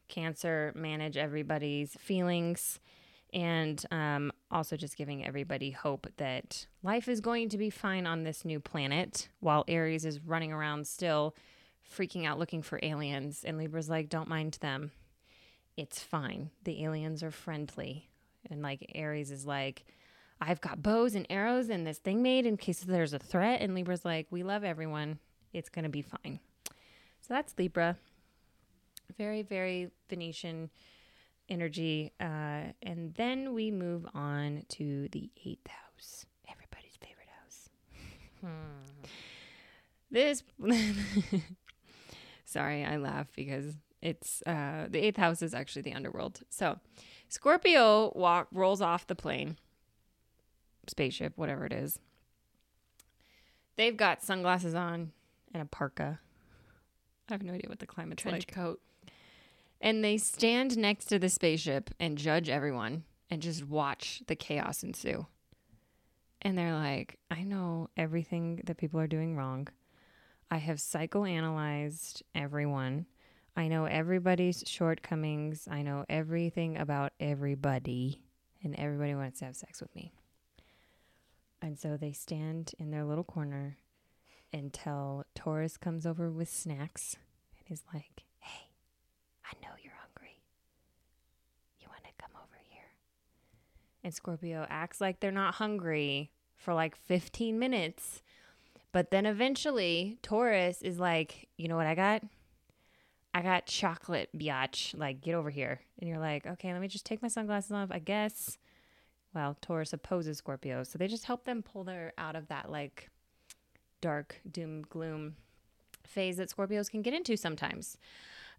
Cancer 0.09 0.73
manage 0.75 1.17
everybody's 1.17 1.95
feelings 1.95 2.81
and 3.33 3.85
um, 3.91 4.33
also 4.51 4.77
just 4.77 4.97
giving 4.97 5.27
everybody 5.27 5.71
hope 5.71 6.07
that 6.17 6.67
life 6.83 7.09
is 7.09 7.21
going 7.21 7.49
to 7.51 7.59
be 7.59 7.71
fine 7.71 8.07
on 8.07 8.23
this 8.23 8.45
new 8.45 8.61
planet 8.61 9.29
while 9.41 9.65
Aries 9.69 10.05
is 10.05 10.21
running 10.21 10.53
around 10.53 10.87
still 10.87 11.35
freaking 11.95 12.27
out 12.27 12.39
looking 12.39 12.63
for 12.63 12.81
aliens. 12.83 13.45
And 13.45 13.59
Libra's 13.59 13.91
like, 13.91 14.09
don't 14.09 14.29
mind 14.29 14.59
them. 14.61 14.93
It's 15.77 16.03
fine. 16.03 16.51
The 16.65 16.85
aliens 16.85 17.23
are 17.23 17.31
friendly. 17.31 18.09
And 18.51 18.63
like 18.63 18.91
Aries 18.95 19.31
is 19.31 19.45
like, 19.47 19.85
I've 20.41 20.61
got 20.61 20.83
bows 20.83 21.15
and 21.15 21.27
arrows 21.31 21.69
and 21.69 21.87
this 21.87 21.99
thing 21.99 22.23
made 22.23 22.47
in 22.47 22.57
case 22.57 22.81
there's 22.81 23.13
a 23.13 23.19
threat. 23.19 23.61
And 23.61 23.75
Libra's 23.75 24.05
like, 24.05 24.27
we 24.31 24.43
love 24.43 24.65
everyone. 24.65 25.19
It's 25.53 25.69
going 25.69 25.85
to 25.85 25.91
be 25.91 26.03
fine. 26.03 26.41
So 27.21 27.35
that's 27.35 27.55
Libra. 27.59 27.97
Very, 29.17 29.43
very 29.43 29.91
Venusian 30.09 30.71
energy. 31.49 32.13
Uh, 32.21 32.73
and 32.83 33.15
then 33.15 33.55
we 33.55 33.71
move 33.71 34.07
on 34.15 34.65
to 34.71 35.09
the 35.13 35.31
eighth 35.45 35.69
house, 35.69 36.27
everybody's 36.51 36.97
favorite 37.01 37.29
house. 37.41 37.69
Hmm. 38.41 39.07
This, 40.11 40.43
sorry, 42.45 42.85
I 42.85 42.97
laugh 42.97 43.29
because 43.35 43.75
it's 44.03 44.43
uh, 44.47 44.87
the 44.89 45.05
eighth 45.05 45.17
house 45.17 45.43
is 45.43 45.55
actually 45.55 45.83
the 45.83 45.95
underworld. 45.95 46.41
So 46.49 46.79
Scorpio 47.29 48.13
walk 48.15 48.49
rolls 48.53 48.81
off 48.81 49.07
the 49.07 49.15
plane, 49.17 49.57
spaceship, 50.87 51.33
whatever 51.37 51.67
it 51.67 51.73
is. 51.73 51.99
They've 53.77 53.97
got 53.97 54.23
sunglasses 54.23 54.75
on 54.75 55.13
and 55.53 55.63
a 55.63 55.67
parka. 55.67 56.21
I 57.29 57.35
have 57.35 57.43
no 57.43 57.53
idea 57.53 57.69
what 57.69 57.81
the 57.81 57.87
climate's 57.87 58.23
Trench 58.23 58.47
like. 58.47 58.55
coat. 58.55 58.81
And 59.81 60.03
they 60.03 60.19
stand 60.19 60.77
next 60.77 61.07
to 61.07 61.19
the 61.19 61.29
spaceship 61.29 61.91
and 62.01 62.17
judge 62.17 62.49
everyone 62.49 63.05
and 63.31 63.43
just 63.43 63.65
watch 63.65 64.23
the 64.27 64.37
chaos 64.37 64.83
ensue. 64.83 65.27
And 66.43 66.57
they're 66.57 66.75
like, 66.75 67.19
I 67.31 67.43
know 67.43 67.91
everything 67.97 68.63
that 68.65 68.79
people 68.79 69.01
are 69.01 69.07
doing 69.07 69.37
wrong. 69.37 69.69
I 70.51 70.59
have 70.59 70.79
psychoanalyzed 70.79 72.23
everyone. 72.35 73.07
I 73.57 73.69
know 73.69 73.87
everybody's 73.87 74.63
shortcomings. 74.67 75.67
I 75.71 75.83
know 75.83 76.05
everything 76.09 76.77
about 76.77 77.13
everybody. 77.19 78.23
And 78.63 78.75
everybody 78.77 79.15
wants 79.15 79.41
to 79.41 79.47
have 79.47 79.57
sex 79.57 79.81
with 79.81 79.95
me. 79.95 80.13
And 81.61 81.79
so 81.79 81.97
they 81.97 82.13
stand 82.13 82.73
in 82.79 82.91
their 82.91 83.05
little 83.05 83.25
corner 83.25 83.79
until 84.53 85.25
Taurus 85.35 85.77
comes 85.77 86.07
over 86.07 86.31
with 86.31 86.49
snacks 86.49 87.17
and 87.59 87.73
is 87.73 87.83
like, 87.93 88.26
I 89.47 89.55
know 89.63 89.73
you're 89.83 89.93
hungry. 90.01 90.41
You 91.81 91.89
want 91.89 92.05
to 92.05 92.11
come 92.21 92.33
over 92.37 92.59
here? 92.69 92.91
And 94.03 94.13
Scorpio 94.13 94.67
acts 94.69 95.01
like 95.01 95.21
they're 95.21 95.31
not 95.31 95.55
hungry 95.55 96.33
for 96.57 96.75
like 96.75 96.97
15 96.97 97.59
minutes. 97.59 98.23
But 98.93 99.11
then 99.11 99.27
eventually, 99.27 100.19
Taurus 100.23 100.83
is 100.83 100.99
like, 100.99 101.49
You 101.57 101.69
know 101.69 101.77
what 101.77 101.87
I 101.87 101.95
got? 101.95 102.23
I 103.35 103.43
got 103.43 103.67
chocolate, 103.67 104.31
biatch. 104.35 104.97
Like, 104.99 105.21
get 105.21 105.35
over 105.35 105.51
here. 105.51 105.81
And 106.01 106.09
you're 106.09 106.19
like, 106.19 106.47
Okay, 106.47 106.73
let 106.73 106.81
me 106.81 106.89
just 106.89 107.07
take 107.07 107.23
my 107.23 107.29
sunglasses 107.29 107.73
off, 107.73 107.91
I 107.91 107.99
guess. 107.99 108.59
Well, 109.35 109.57
Taurus 109.61 109.93
opposes 109.93 110.39
Scorpio. 110.39 110.83
So 110.83 110.97
they 110.97 111.09
just 111.09 111.27
help 111.27 111.45
them 111.45 111.63
pull 111.63 111.85
their 111.85 112.15
out 112.17 112.37
of 112.37 112.49
that 112.49 112.71
like 112.71 113.11
dark 114.01 114.41
doom 114.51 114.83
gloom 114.83 115.37
phase 116.07 116.39
that 116.39 116.49
Scorpios 116.49 116.91
can 116.91 117.03
get 117.03 117.13
into 117.13 117.37
sometimes. 117.37 117.99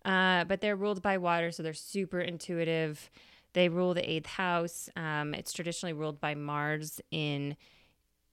Uh, 0.06 0.44
but 0.46 0.62
they're 0.62 0.76
ruled 0.76 1.02
by 1.02 1.18
water, 1.18 1.52
so 1.52 1.64
they're 1.64 1.74
super 1.74 2.20
intuitive. 2.20 3.10
They 3.54 3.70
rule 3.70 3.94
the 3.94 4.10
eighth 4.10 4.28
house. 4.28 4.90
Um, 4.96 5.34
it's 5.34 5.52
traditionally 5.52 5.94
ruled 5.94 6.22
by 6.22 6.36
Mars 6.36 7.02
in 7.12 7.58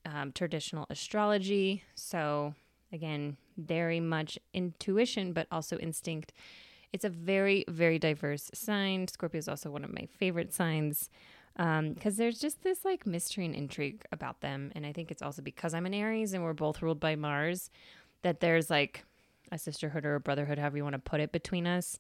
um, 0.04 0.33
traditional 0.33 0.87
astrology. 0.90 1.83
So, 1.94 2.54
again, 2.92 3.37
very 3.56 4.00
much 4.00 4.38
intuition, 4.52 5.33
but 5.33 5.47
also 5.50 5.78
instinct. 5.78 6.33
It's 6.92 7.04
a 7.04 7.09
very, 7.09 7.64
very 7.68 7.99
diverse 7.99 8.50
sign. 8.54 9.09
Scorpio 9.09 9.38
is 9.38 9.49
also 9.49 9.71
one 9.71 9.85
of 9.85 9.92
my 9.92 10.06
favorite 10.06 10.52
signs 10.52 11.11
because 11.56 11.78
um, 11.78 12.16
there's 12.16 12.40
just 12.40 12.62
this 12.62 12.85
like 12.85 13.06
mystery 13.06 13.44
and 13.44 13.54
intrigue 13.54 14.04
about 14.12 14.40
them. 14.40 14.73
And 14.75 14.85
I 14.85 14.92
think 14.92 15.11
it's 15.11 15.23
also 15.23 15.42
because 15.42 15.73
I'm 15.73 15.87
an 15.87 15.94
Aries 15.94 16.33
and 16.35 16.42
we're 16.42 16.52
both 16.52 16.83
ruled 16.83 17.00
by 17.00 17.16
Mars 17.16 17.71
that 18.23 18.40
there's 18.40 18.71
like 18.71 19.04
a 19.54 19.58
sisterhood 19.58 20.04
or 20.04 20.16
a 20.16 20.20
brotherhood, 20.20 20.58
however 20.58 20.76
you 20.76 20.82
want 20.82 20.94
to 20.94 20.99
put 20.99 21.20
it, 21.20 21.32
between 21.32 21.66
us. 21.66 21.99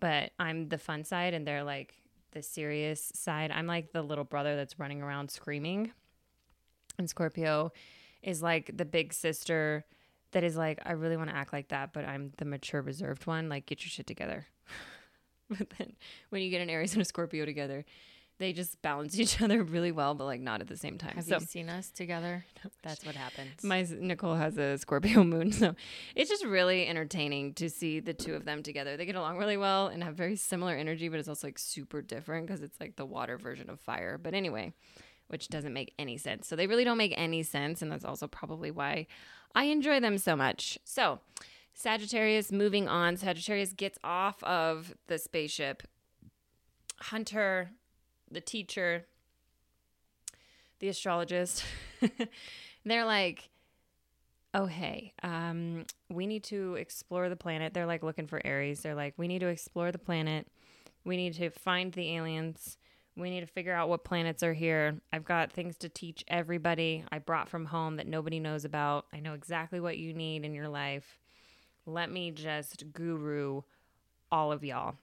But 0.00 0.32
I'm 0.38 0.68
the 0.68 0.78
fun 0.78 1.04
side 1.04 1.32
and 1.32 1.46
they're 1.46 1.64
like 1.64 1.94
the 2.32 2.42
serious 2.42 3.10
side. 3.14 3.50
I'm 3.50 3.66
like 3.66 3.92
the 3.92 4.02
little 4.02 4.24
brother 4.24 4.56
that's 4.56 4.78
running 4.78 5.02
around 5.02 5.30
screaming. 5.30 5.92
And 6.98 7.08
Scorpio 7.08 7.72
is 8.22 8.42
like 8.42 8.76
the 8.76 8.84
big 8.84 9.12
sister 9.12 9.86
that 10.32 10.44
is 10.44 10.56
like, 10.56 10.80
I 10.84 10.92
really 10.92 11.16
want 11.16 11.30
to 11.30 11.36
act 11.36 11.52
like 11.52 11.68
that, 11.68 11.92
but 11.92 12.04
I'm 12.04 12.32
the 12.36 12.44
mature, 12.44 12.82
reserved 12.82 13.26
one. 13.26 13.48
Like, 13.48 13.66
get 13.66 13.84
your 13.84 13.90
shit 13.90 14.06
together. 14.06 14.46
but 15.48 15.70
then 15.78 15.94
when 16.30 16.42
you 16.42 16.50
get 16.50 16.60
an 16.60 16.68
Aries 16.68 16.92
and 16.92 17.02
a 17.02 17.04
Scorpio 17.04 17.46
together, 17.46 17.84
they 18.38 18.52
just 18.52 18.80
balance 18.82 19.18
each 19.18 19.40
other 19.40 19.62
really 19.62 19.92
well, 19.92 20.14
but 20.14 20.24
like 20.24 20.40
not 20.40 20.60
at 20.60 20.68
the 20.68 20.76
same 20.76 20.98
time. 20.98 21.14
Have 21.14 21.24
so 21.24 21.38
you 21.38 21.46
seen 21.46 21.68
us 21.68 21.90
together? 21.90 22.44
That's 22.82 23.04
what 23.04 23.14
happens. 23.14 23.62
my 23.62 23.86
Nicole 23.98 24.34
has 24.34 24.58
a 24.58 24.78
Scorpio 24.78 25.24
moon, 25.24 25.52
so 25.52 25.74
it's 26.14 26.30
just 26.30 26.44
really 26.44 26.86
entertaining 26.86 27.54
to 27.54 27.70
see 27.70 28.00
the 28.00 28.14
two 28.14 28.34
of 28.34 28.44
them 28.44 28.62
together. 28.62 28.96
They 28.96 29.06
get 29.06 29.16
along 29.16 29.38
really 29.38 29.56
well 29.56 29.88
and 29.88 30.02
have 30.04 30.14
very 30.14 30.36
similar 30.36 30.74
energy, 30.74 31.08
but 31.08 31.18
it's 31.18 31.28
also 31.28 31.46
like 31.46 31.58
super 31.58 32.02
different 32.02 32.46
because 32.46 32.62
it's 32.62 32.78
like 32.80 32.96
the 32.96 33.06
water 33.06 33.38
version 33.38 33.70
of 33.70 33.80
fire. 33.80 34.18
But 34.18 34.34
anyway, 34.34 34.72
which 35.28 35.48
doesn't 35.48 35.72
make 35.72 35.94
any 35.98 36.18
sense. 36.18 36.46
So 36.46 36.56
they 36.56 36.66
really 36.66 36.84
don't 36.84 36.98
make 36.98 37.14
any 37.16 37.42
sense, 37.42 37.82
and 37.82 37.90
that's 37.90 38.04
also 38.04 38.26
probably 38.26 38.70
why 38.70 39.06
I 39.54 39.64
enjoy 39.64 40.00
them 40.00 40.18
so 40.18 40.36
much. 40.36 40.78
So 40.84 41.20
Sagittarius 41.74 42.52
moving 42.52 42.88
on. 42.88 43.16
Sagittarius 43.16 43.72
gets 43.72 43.98
off 44.02 44.42
of 44.44 44.94
the 45.08 45.18
spaceship. 45.18 45.82
Hunter 47.00 47.70
the 48.30 48.40
teacher, 48.40 49.06
the 50.80 50.88
astrologist, 50.88 51.64
they're 52.84 53.04
like, 53.04 53.48
oh, 54.54 54.66
hey, 54.66 55.12
um, 55.22 55.84
we 56.08 56.26
need 56.26 56.44
to 56.44 56.74
explore 56.74 57.28
the 57.28 57.36
planet. 57.36 57.74
They're 57.74 57.86
like 57.86 58.02
looking 58.02 58.26
for 58.26 58.40
Aries. 58.44 58.80
They're 58.80 58.94
like, 58.94 59.14
we 59.16 59.28
need 59.28 59.40
to 59.40 59.48
explore 59.48 59.92
the 59.92 59.98
planet. 59.98 60.46
We 61.04 61.16
need 61.16 61.34
to 61.34 61.50
find 61.50 61.92
the 61.92 62.16
aliens. 62.16 62.78
We 63.16 63.30
need 63.30 63.40
to 63.40 63.46
figure 63.46 63.72
out 63.72 63.88
what 63.88 64.04
planets 64.04 64.42
are 64.42 64.52
here. 64.52 65.00
I've 65.12 65.24
got 65.24 65.52
things 65.52 65.76
to 65.78 65.88
teach 65.88 66.24
everybody 66.28 67.04
I 67.10 67.18
brought 67.18 67.48
from 67.48 67.66
home 67.66 67.96
that 67.96 68.06
nobody 68.06 68.40
knows 68.40 68.64
about. 68.64 69.06
I 69.12 69.20
know 69.20 69.34
exactly 69.34 69.80
what 69.80 69.98
you 69.98 70.12
need 70.12 70.44
in 70.44 70.54
your 70.54 70.68
life. 70.68 71.18
Let 71.86 72.10
me 72.10 72.30
just 72.30 72.92
guru 72.92 73.62
all 74.30 74.52
of 74.52 74.64
y'all. 74.64 74.96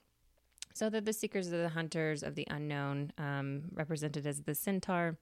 So 0.74 0.90
they're 0.90 1.00
the 1.00 1.12
seekers 1.12 1.46
of 1.46 1.60
the 1.60 1.68
hunters 1.68 2.24
of 2.24 2.34
the 2.34 2.46
unknown, 2.50 3.12
um, 3.16 3.62
represented 3.72 4.26
as 4.26 4.42
the 4.42 4.56
centaur. 4.56 5.16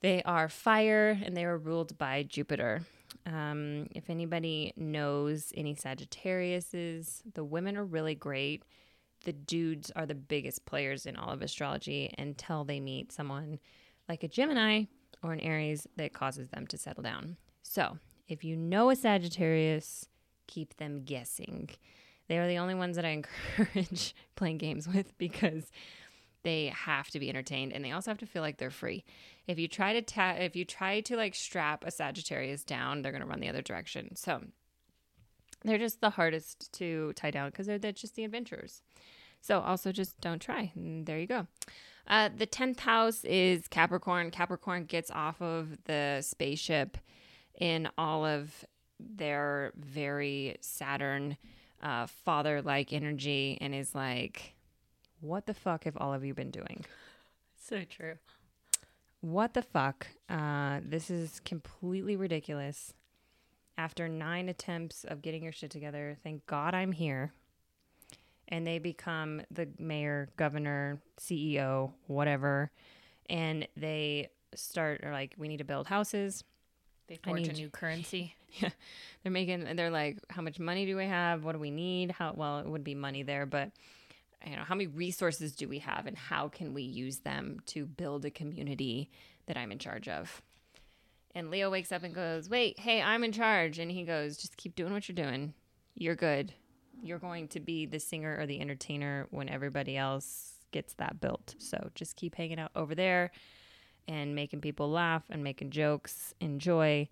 They 0.00 0.22
are 0.24 0.48
fire 0.48 1.18
and 1.24 1.36
they 1.36 1.44
are 1.44 1.56
ruled 1.56 1.96
by 1.98 2.24
Jupiter. 2.24 2.82
Um, 3.26 3.86
if 3.94 4.10
anybody 4.10 4.72
knows 4.76 5.52
any 5.56 5.76
Sagittariuses, 5.76 7.22
the 7.34 7.44
women 7.44 7.76
are 7.76 7.84
really 7.84 8.16
great. 8.16 8.64
The 9.24 9.32
dudes 9.32 9.92
are 9.94 10.06
the 10.06 10.14
biggest 10.14 10.64
players 10.66 11.06
in 11.06 11.16
all 11.16 11.30
of 11.30 11.42
astrology 11.42 12.12
until 12.18 12.64
they 12.64 12.80
meet 12.80 13.12
someone 13.12 13.60
like 14.08 14.24
a 14.24 14.28
Gemini 14.28 14.84
or 15.22 15.32
an 15.32 15.40
Aries 15.40 15.86
that 15.96 16.12
causes 16.12 16.48
them 16.48 16.66
to 16.68 16.78
settle 16.78 17.02
down. 17.02 17.36
So 17.62 17.98
if 18.26 18.42
you 18.42 18.56
know 18.56 18.90
a 18.90 18.96
Sagittarius, 18.96 20.08
keep 20.46 20.76
them 20.78 21.04
guessing. 21.04 21.70
They 22.30 22.38
are 22.38 22.46
the 22.46 22.58
only 22.58 22.76
ones 22.76 22.94
that 22.94 23.04
I 23.04 23.08
encourage 23.58 24.14
playing 24.36 24.58
games 24.58 24.86
with 24.86 25.18
because 25.18 25.72
they 26.44 26.66
have 26.66 27.10
to 27.10 27.18
be 27.18 27.28
entertained 27.28 27.72
and 27.72 27.84
they 27.84 27.90
also 27.90 28.12
have 28.12 28.18
to 28.18 28.26
feel 28.26 28.40
like 28.40 28.56
they're 28.56 28.70
free. 28.70 29.04
If 29.48 29.58
you 29.58 29.66
try 29.66 29.94
to 29.94 30.00
ta- 30.00 30.36
if 30.38 30.54
you 30.54 30.64
try 30.64 31.00
to 31.00 31.16
like 31.16 31.34
strap 31.34 31.84
a 31.84 31.90
Sagittarius 31.90 32.62
down, 32.62 33.02
they're 33.02 33.10
going 33.10 33.22
to 33.22 33.28
run 33.28 33.40
the 33.40 33.48
other 33.48 33.62
direction. 33.62 34.14
So 34.14 34.42
they're 35.64 35.76
just 35.76 36.00
the 36.00 36.10
hardest 36.10 36.72
to 36.74 37.12
tie 37.14 37.32
down 37.32 37.50
because 37.50 37.66
they're, 37.66 37.80
they're 37.80 37.90
just 37.90 38.14
the 38.14 38.24
adventurers. 38.24 38.80
So 39.40 39.58
also 39.58 39.90
just 39.90 40.20
don't 40.20 40.40
try. 40.40 40.70
And 40.76 41.06
there 41.06 41.18
you 41.18 41.26
go. 41.26 41.48
Uh, 42.06 42.28
the 42.34 42.46
10th 42.46 42.78
house 42.78 43.24
is 43.24 43.66
Capricorn. 43.66 44.30
Capricorn 44.30 44.84
gets 44.84 45.10
off 45.10 45.42
of 45.42 45.82
the 45.84 46.20
spaceship 46.22 46.96
in 47.58 47.88
all 47.98 48.24
of 48.24 48.64
their 49.00 49.72
very 49.76 50.58
Saturn 50.60 51.36
uh, 51.82 52.06
father 52.06 52.62
like 52.62 52.92
energy 52.92 53.58
and 53.60 53.74
is 53.74 53.94
like, 53.94 54.54
what 55.20 55.46
the 55.46 55.54
fuck 55.54 55.84
have 55.84 55.96
all 55.96 56.12
of 56.14 56.24
you 56.24 56.34
been 56.34 56.50
doing? 56.50 56.84
So 57.62 57.84
true. 57.84 58.14
what 59.20 59.54
the 59.54 59.62
fuck? 59.62 60.08
Uh, 60.28 60.80
this 60.82 61.10
is 61.10 61.40
completely 61.44 62.16
ridiculous. 62.16 62.94
After 63.78 64.08
nine 64.08 64.48
attempts 64.48 65.04
of 65.04 65.22
getting 65.22 65.42
your 65.42 65.52
shit 65.52 65.70
together, 65.70 66.16
thank 66.22 66.46
God 66.46 66.74
I'm 66.74 66.92
here. 66.92 67.32
And 68.48 68.66
they 68.66 68.78
become 68.78 69.42
the 69.50 69.68
mayor, 69.78 70.30
governor, 70.36 71.00
CEO, 71.18 71.92
whatever. 72.08 72.70
And 73.28 73.68
they 73.76 74.30
start, 74.54 75.04
or 75.04 75.12
like, 75.12 75.34
we 75.38 75.46
need 75.46 75.58
to 75.58 75.64
build 75.64 75.86
houses. 75.86 76.42
They 77.10 77.18
I 77.24 77.28
forge 77.28 77.48
a 77.48 77.52
new 77.52 77.68
currency. 77.70 78.36
yeah. 78.60 78.70
They're 79.22 79.32
making, 79.32 79.66
they're 79.74 79.90
like, 79.90 80.18
how 80.30 80.42
much 80.42 80.60
money 80.60 80.86
do 80.86 80.96
we 80.96 81.06
have? 81.06 81.44
What 81.44 81.52
do 81.52 81.58
we 81.58 81.72
need? 81.72 82.12
How, 82.12 82.32
well, 82.36 82.60
it 82.60 82.68
would 82.68 82.84
be 82.84 82.94
money 82.94 83.24
there, 83.24 83.46
but 83.46 83.72
you 84.46 84.54
know, 84.54 84.62
how 84.62 84.76
many 84.76 84.86
resources 84.86 85.52
do 85.56 85.68
we 85.68 85.80
have 85.80 86.06
and 86.06 86.16
how 86.16 86.48
can 86.48 86.72
we 86.72 86.82
use 86.82 87.18
them 87.18 87.58
to 87.66 87.84
build 87.84 88.24
a 88.24 88.30
community 88.30 89.10
that 89.46 89.56
I'm 89.56 89.72
in 89.72 89.80
charge 89.80 90.06
of? 90.06 90.40
And 91.34 91.50
Leo 91.50 91.68
wakes 91.68 91.90
up 91.90 92.04
and 92.04 92.14
goes, 92.14 92.48
Wait, 92.48 92.78
hey, 92.78 93.02
I'm 93.02 93.24
in 93.24 93.32
charge. 93.32 93.80
And 93.80 93.90
he 93.90 94.04
goes, 94.04 94.36
Just 94.36 94.56
keep 94.56 94.76
doing 94.76 94.92
what 94.92 95.08
you're 95.08 95.16
doing. 95.16 95.52
You're 95.96 96.14
good. 96.14 96.54
You're 97.02 97.18
going 97.18 97.48
to 97.48 97.60
be 97.60 97.86
the 97.86 97.98
singer 97.98 98.36
or 98.38 98.46
the 98.46 98.60
entertainer 98.60 99.26
when 99.30 99.48
everybody 99.48 99.96
else 99.96 100.54
gets 100.70 100.94
that 100.94 101.20
built. 101.20 101.56
So 101.58 101.90
just 101.94 102.16
keep 102.16 102.36
hanging 102.36 102.60
out 102.60 102.70
over 102.76 102.94
there 102.94 103.32
and 104.08 104.34
making 104.34 104.60
people 104.60 104.90
laugh 104.90 105.22
and 105.30 105.42
making 105.42 105.70
jokes, 105.70 106.34
enjoy. 106.40 107.08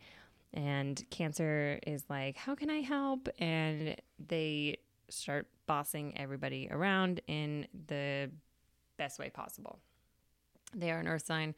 And 0.54 1.02
Cancer 1.10 1.78
is 1.86 2.04
like, 2.08 2.36
How 2.36 2.54
can 2.54 2.70
I 2.70 2.80
help? 2.80 3.28
And 3.38 3.96
they 4.26 4.78
start 5.08 5.46
bossing 5.66 6.16
everybody 6.18 6.68
around 6.70 7.20
in 7.26 7.66
the 7.86 8.30
best 8.96 9.18
way 9.18 9.30
possible. 9.30 9.78
They 10.74 10.90
are 10.90 10.98
an 10.98 11.08
earth 11.08 11.26
sign 11.26 11.54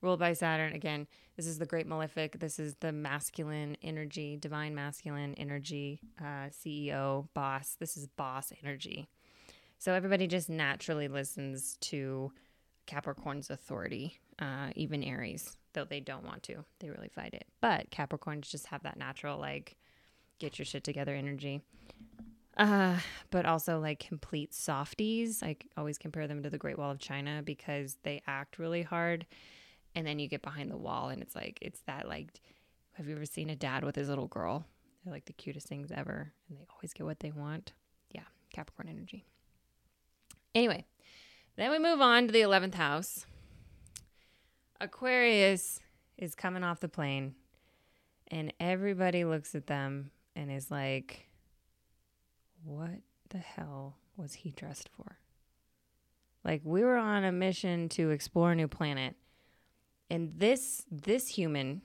ruled 0.00 0.18
by 0.18 0.32
Saturn. 0.32 0.74
Again, 0.74 1.06
this 1.36 1.46
is 1.46 1.58
the 1.58 1.66
great 1.66 1.86
malefic. 1.86 2.38
This 2.38 2.58
is 2.58 2.74
the 2.80 2.92
masculine 2.92 3.76
energy, 3.82 4.36
divine 4.36 4.74
masculine 4.74 5.34
energy, 5.34 6.00
uh, 6.20 6.50
CEO, 6.50 7.28
boss. 7.34 7.76
This 7.78 7.96
is 7.96 8.06
boss 8.06 8.52
energy. 8.62 9.08
So 9.78 9.94
everybody 9.94 10.26
just 10.26 10.50
naturally 10.50 11.08
listens 11.08 11.76
to 11.82 12.32
Capricorn's 12.86 13.50
authority, 13.50 14.18
uh, 14.38 14.70
even 14.74 15.02
Aries, 15.02 15.56
though 15.72 15.84
they 15.84 16.00
don't 16.00 16.26
want 16.26 16.42
to. 16.44 16.64
They 16.80 16.90
really 16.90 17.08
fight 17.08 17.34
it. 17.34 17.46
But 17.60 17.90
Capricorns 17.90 18.50
just 18.50 18.66
have 18.66 18.82
that 18.82 18.98
natural, 18.98 19.38
like, 19.38 19.76
get 20.38 20.58
your 20.58 20.66
shit 20.66 20.84
together 20.84 21.14
energy. 21.14 21.62
Uh, 22.56 22.98
but 23.30 23.46
also 23.46 23.80
like 23.80 23.98
complete 23.98 24.52
softies. 24.52 25.42
I 25.42 25.56
always 25.76 25.98
compare 25.98 26.26
them 26.26 26.42
to 26.42 26.50
the 26.50 26.58
Great 26.58 26.78
Wall 26.78 26.90
of 26.90 26.98
China 26.98 27.42
because 27.42 27.96
they 28.02 28.22
act 28.26 28.58
really 28.58 28.82
hard. 28.82 29.24
And 29.94 30.06
then 30.06 30.18
you 30.18 30.28
get 30.28 30.42
behind 30.42 30.70
the 30.70 30.76
wall 30.76 31.08
and 31.08 31.22
it's 31.22 31.34
like, 31.34 31.58
it's 31.62 31.80
that 31.86 32.08
like, 32.08 32.40
have 32.92 33.06
you 33.06 33.16
ever 33.16 33.24
seen 33.24 33.48
a 33.50 33.56
dad 33.56 33.84
with 33.84 33.96
his 33.96 34.08
little 34.08 34.26
girl? 34.26 34.66
They're 35.04 35.14
like 35.14 35.24
the 35.24 35.32
cutest 35.32 35.66
things 35.66 35.90
ever. 35.90 36.32
And 36.48 36.58
they 36.58 36.66
always 36.74 36.92
get 36.92 37.06
what 37.06 37.20
they 37.20 37.30
want. 37.30 37.72
Yeah, 38.10 38.22
Capricorn 38.52 38.88
energy. 38.88 39.24
Anyway, 40.54 40.84
then 41.56 41.70
we 41.70 41.78
move 41.78 42.00
on 42.00 42.26
to 42.26 42.32
the 42.32 42.40
11th 42.40 42.74
house. 42.74 43.26
Aquarius 44.80 45.80
is 46.18 46.34
coming 46.34 46.64
off 46.64 46.80
the 46.80 46.88
plane 46.88 47.34
and 48.28 48.52
everybody 48.58 49.24
looks 49.24 49.54
at 49.54 49.66
them 49.66 50.10
and 50.34 50.50
is 50.50 50.70
like, 50.70 51.28
what 52.64 53.00
the 53.28 53.38
hell 53.38 53.96
was 54.16 54.34
he 54.34 54.50
dressed 54.50 54.88
for? 54.96 55.18
Like 56.44 56.62
we 56.64 56.82
were 56.82 56.96
on 56.96 57.24
a 57.24 57.32
mission 57.32 57.88
to 57.90 58.10
explore 58.10 58.52
a 58.52 58.56
new 58.56 58.68
planet, 58.68 59.14
and 60.10 60.32
this 60.36 60.84
this 60.90 61.28
human 61.28 61.82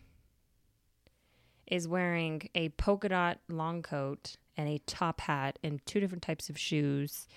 is 1.67 1.87
wearing 1.87 2.49
a 2.55 2.69
polka 2.69 3.09
dot 3.09 3.39
long 3.49 3.83
coat 3.83 4.37
and 4.55 4.67
a 4.67 4.79
top 4.87 5.21
hat 5.21 5.59
and 5.63 5.85
two 5.85 5.99
different 5.99 6.23
types 6.23 6.49
of 6.49 6.57
shoes. 6.57 7.27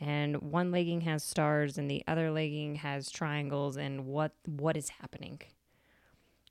And 0.00 0.36
one 0.42 0.70
legging 0.70 1.02
has 1.02 1.24
stars 1.24 1.78
and 1.78 1.90
the 1.90 2.04
other 2.06 2.30
legging 2.30 2.76
has 2.76 3.10
triangles 3.10 3.76
and 3.76 4.06
what 4.06 4.32
what 4.44 4.76
is 4.76 4.90
happening? 4.90 5.40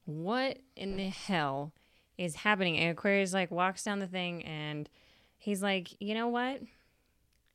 What 0.06 0.60
in 0.76 0.98
the 0.98 1.10
hell 1.10 1.72
is 2.18 2.36
happening? 2.38 2.78
And 2.78 2.92
Aquarius 2.92 3.34
like 3.34 3.52
walks 3.52 3.84
down 3.84 4.00
the 4.00 4.08
thing 4.08 4.44
and 4.44 4.90
he's 5.38 5.62
like, 5.62 5.90
you 6.00 6.16
know 6.16 6.28
what? 6.28 6.62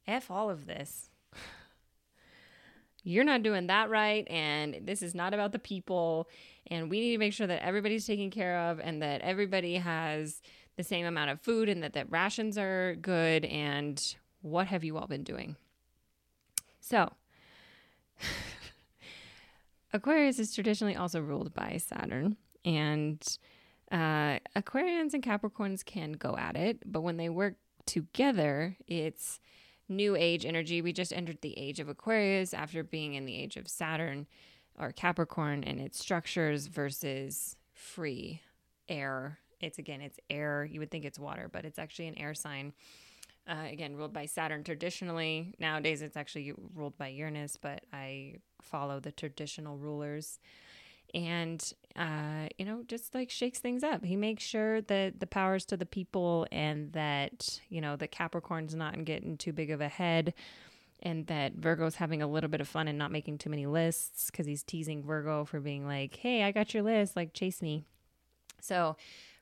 F 0.07 0.31
all 0.31 0.49
of 0.49 0.67
this. 0.67 1.11
You're 3.03 3.25
not 3.25 3.43
doing 3.43 3.67
that 3.69 3.91
right. 3.91 4.29
And 4.29 4.81
this 4.83 5.03
is 5.03 5.15
not 5.15 5.35
about 5.35 5.53
the 5.53 5.59
people. 5.59 6.29
And 6.67 6.91
we 6.91 7.01
need 7.01 7.13
to 7.13 7.19
make 7.19 7.33
sure 7.33 7.47
that 7.47 7.65
everybody's 7.65 8.07
taken 8.07 8.31
care 8.31 8.59
of 8.59 8.79
and 8.79 9.03
that 9.03 9.23
everybody 9.23 9.77
has 9.77 10.43
the 10.77 10.85
same 10.85 11.07
amount 11.07 11.31
of 11.31 11.41
food 11.41 11.69
and 11.69 11.83
that, 11.83 11.95
that 11.95 12.11
rations 12.11 12.59
are 12.59 12.97
good. 12.97 13.45
And 13.47 14.15
what 14.43 14.67
have 14.69 14.85
you 14.85 14.99
all 14.99 15.07
been 15.07 15.25
doing? 15.25 15.57
So, 16.81 17.13
Aquarius 19.93 20.39
is 20.39 20.55
traditionally 20.55 20.97
also 20.97 21.21
ruled 21.21 21.55
by 21.55 21.77
Saturn. 21.79 22.37
And 22.65 23.21
uh, 23.91 24.39
Aquarians 24.57 25.15
and 25.15 25.23
Capricorns 25.23 25.85
can 25.85 26.13
go 26.13 26.37
at 26.37 26.57
it, 26.57 26.81
but 26.85 27.01
when 27.03 27.17
they 27.17 27.29
work 27.29 27.55
together, 27.87 28.77
it's 28.87 29.41
new 29.89 30.15
age 30.15 30.47
energy. 30.47 30.81
We 30.81 30.93
just 30.93 31.13
entered 31.13 31.41
the 31.41 31.59
age 31.59 31.81
of 31.81 31.89
Aquarius 31.89 32.55
after 32.55 32.85
being 32.85 33.15
in 33.15 33.27
the 33.27 33.37
age 33.37 33.57
of 33.57 33.69
Saturn 33.69 34.27
or 34.79 34.93
Capricorn 34.93 35.65
and 35.65 35.81
its 35.81 35.99
structures 35.99 36.67
versus 36.69 37.57
free 37.73 38.41
air. 38.89 39.39
It's 39.61 39.79
again, 39.79 40.01
it's 40.01 40.19
air. 40.31 40.65
You 40.65 40.81
would 40.81 40.91
think 40.91 41.05
it's 41.05 41.19
water, 41.19 41.51
but 41.53 41.65
it's 41.65 41.79
actually 41.79 42.07
an 42.07 42.19
air 42.19 42.35
sign. 42.35 42.73
Uh, 43.49 43.67
again, 43.69 43.97
ruled 43.97 44.13
by 44.13 44.27
Saturn 44.27 44.63
traditionally. 44.63 45.55
Nowadays, 45.59 46.03
it's 46.03 46.17
actually 46.17 46.53
ruled 46.75 46.97
by 46.97 47.09
Uranus, 47.09 47.57
but 47.57 47.85
I 47.93 48.37
follow 48.61 49.01
the 49.01 49.13
traditional 49.13 49.77
rulers. 49.77 50.39
And 51.13 51.73
uh, 51.97 52.47
you 52.57 52.65
know 52.65 52.85
just 52.87 53.15
like 53.15 53.31
shakes 53.31 53.59
things 53.59 53.83
up. 53.83 54.05
He 54.05 54.17
makes 54.17 54.45
sure 54.45 54.81
that 54.83 55.19
the 55.19 55.27
powers 55.27 55.65
to 55.67 55.77
the 55.77 55.87
people 55.87 56.47
and 56.53 56.93
that 56.93 57.59
you 57.69 57.81
know 57.81 57.97
the 57.97 58.07
capricorn's 58.07 58.75
not 58.75 59.05
getting 59.05 59.37
too 59.37 59.53
big 59.53 59.71
of 59.71 59.81
a 59.81 59.89
head 59.89 60.35
and 61.03 61.27
that 61.27 61.55
virgo's 61.55 61.97
having 61.97 62.23
a 62.23 62.27
little 62.27 62.51
bit 62.51 62.61
of 62.61 62.69
fun 62.69 62.87
and 62.87 62.99
not 62.99 63.11
making 63.11 63.39
too 63.39 63.51
many 63.51 63.67
lists 63.67 64.31
because 64.31 64.47
he's 64.47 64.63
teasing 64.63 65.03
virgo 65.03 65.45
for 65.45 65.59
being 65.59 65.87
like 65.87 66.15
hey 66.17 66.45
i 66.45 66.53
got 66.53 66.73
your 66.73 66.83
list. 66.83 67.17
Like 67.17 67.33
chase 67.35 67.61
me. 67.61 67.85
So 68.61 68.97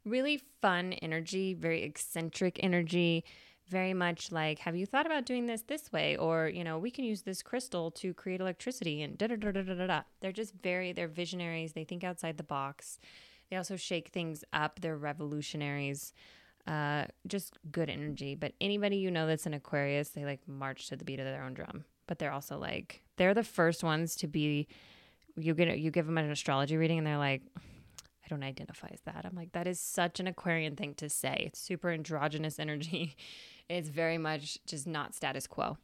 really 0.04 0.40
fun 0.62 0.94
energy 0.94 1.52
very 1.52 1.82
eccentric 1.82 2.58
energy 2.62 3.24
very 3.68 3.94
much 3.94 4.32
like, 4.32 4.58
have 4.60 4.76
you 4.76 4.86
thought 4.86 5.06
about 5.06 5.24
doing 5.24 5.46
this 5.46 5.62
this 5.62 5.92
way? 5.92 6.16
Or, 6.16 6.48
you 6.48 6.64
know, 6.64 6.78
we 6.78 6.90
can 6.90 7.04
use 7.04 7.22
this 7.22 7.42
crystal 7.42 7.90
to 7.92 8.14
create 8.14 8.40
electricity 8.40 9.02
and 9.02 9.16
da 9.16 9.28
da 9.28 9.36
da 9.36 9.52
da 9.52 9.62
da 9.62 9.86
da. 9.86 10.02
They're 10.20 10.32
just 10.32 10.54
very, 10.54 10.92
they're 10.92 11.08
visionaries. 11.08 11.72
They 11.72 11.84
think 11.84 12.04
outside 12.04 12.36
the 12.36 12.42
box. 12.42 12.98
They 13.50 13.56
also 13.56 13.76
shake 13.76 14.08
things 14.08 14.44
up. 14.52 14.80
They're 14.80 14.96
revolutionaries. 14.96 16.12
Uh, 16.66 17.06
just 17.26 17.58
good 17.70 17.88
energy. 17.88 18.34
But 18.34 18.52
anybody 18.60 18.96
you 18.96 19.10
know 19.10 19.26
that's 19.26 19.46
an 19.46 19.54
Aquarius, 19.54 20.10
they 20.10 20.24
like 20.24 20.46
march 20.46 20.88
to 20.88 20.96
the 20.96 21.04
beat 21.04 21.20
of 21.20 21.24
their 21.24 21.42
own 21.42 21.54
drum. 21.54 21.84
But 22.06 22.18
they're 22.18 22.32
also 22.32 22.58
like, 22.58 23.02
they're 23.16 23.34
the 23.34 23.44
first 23.44 23.82
ones 23.82 24.16
to 24.16 24.26
be, 24.26 24.66
you 25.36 25.54
get, 25.54 25.78
you 25.78 25.90
give 25.90 26.06
them 26.06 26.18
an 26.18 26.30
astrology 26.30 26.76
reading 26.76 26.98
and 26.98 27.06
they're 27.06 27.18
like, 27.18 27.42
I 27.56 28.28
don't 28.28 28.42
identify 28.42 28.88
as 28.92 29.00
that. 29.02 29.24
I'm 29.24 29.34
like, 29.34 29.52
that 29.52 29.66
is 29.66 29.80
such 29.80 30.20
an 30.20 30.26
Aquarian 30.26 30.76
thing 30.76 30.92
to 30.94 31.08
say. 31.08 31.44
It's 31.46 31.58
super 31.58 31.90
androgynous 31.90 32.58
energy. 32.58 33.16
It's 33.68 33.88
very 33.88 34.18
much 34.18 34.58
just 34.66 34.86
not 34.86 35.14
status 35.14 35.46
quo. 35.46 35.76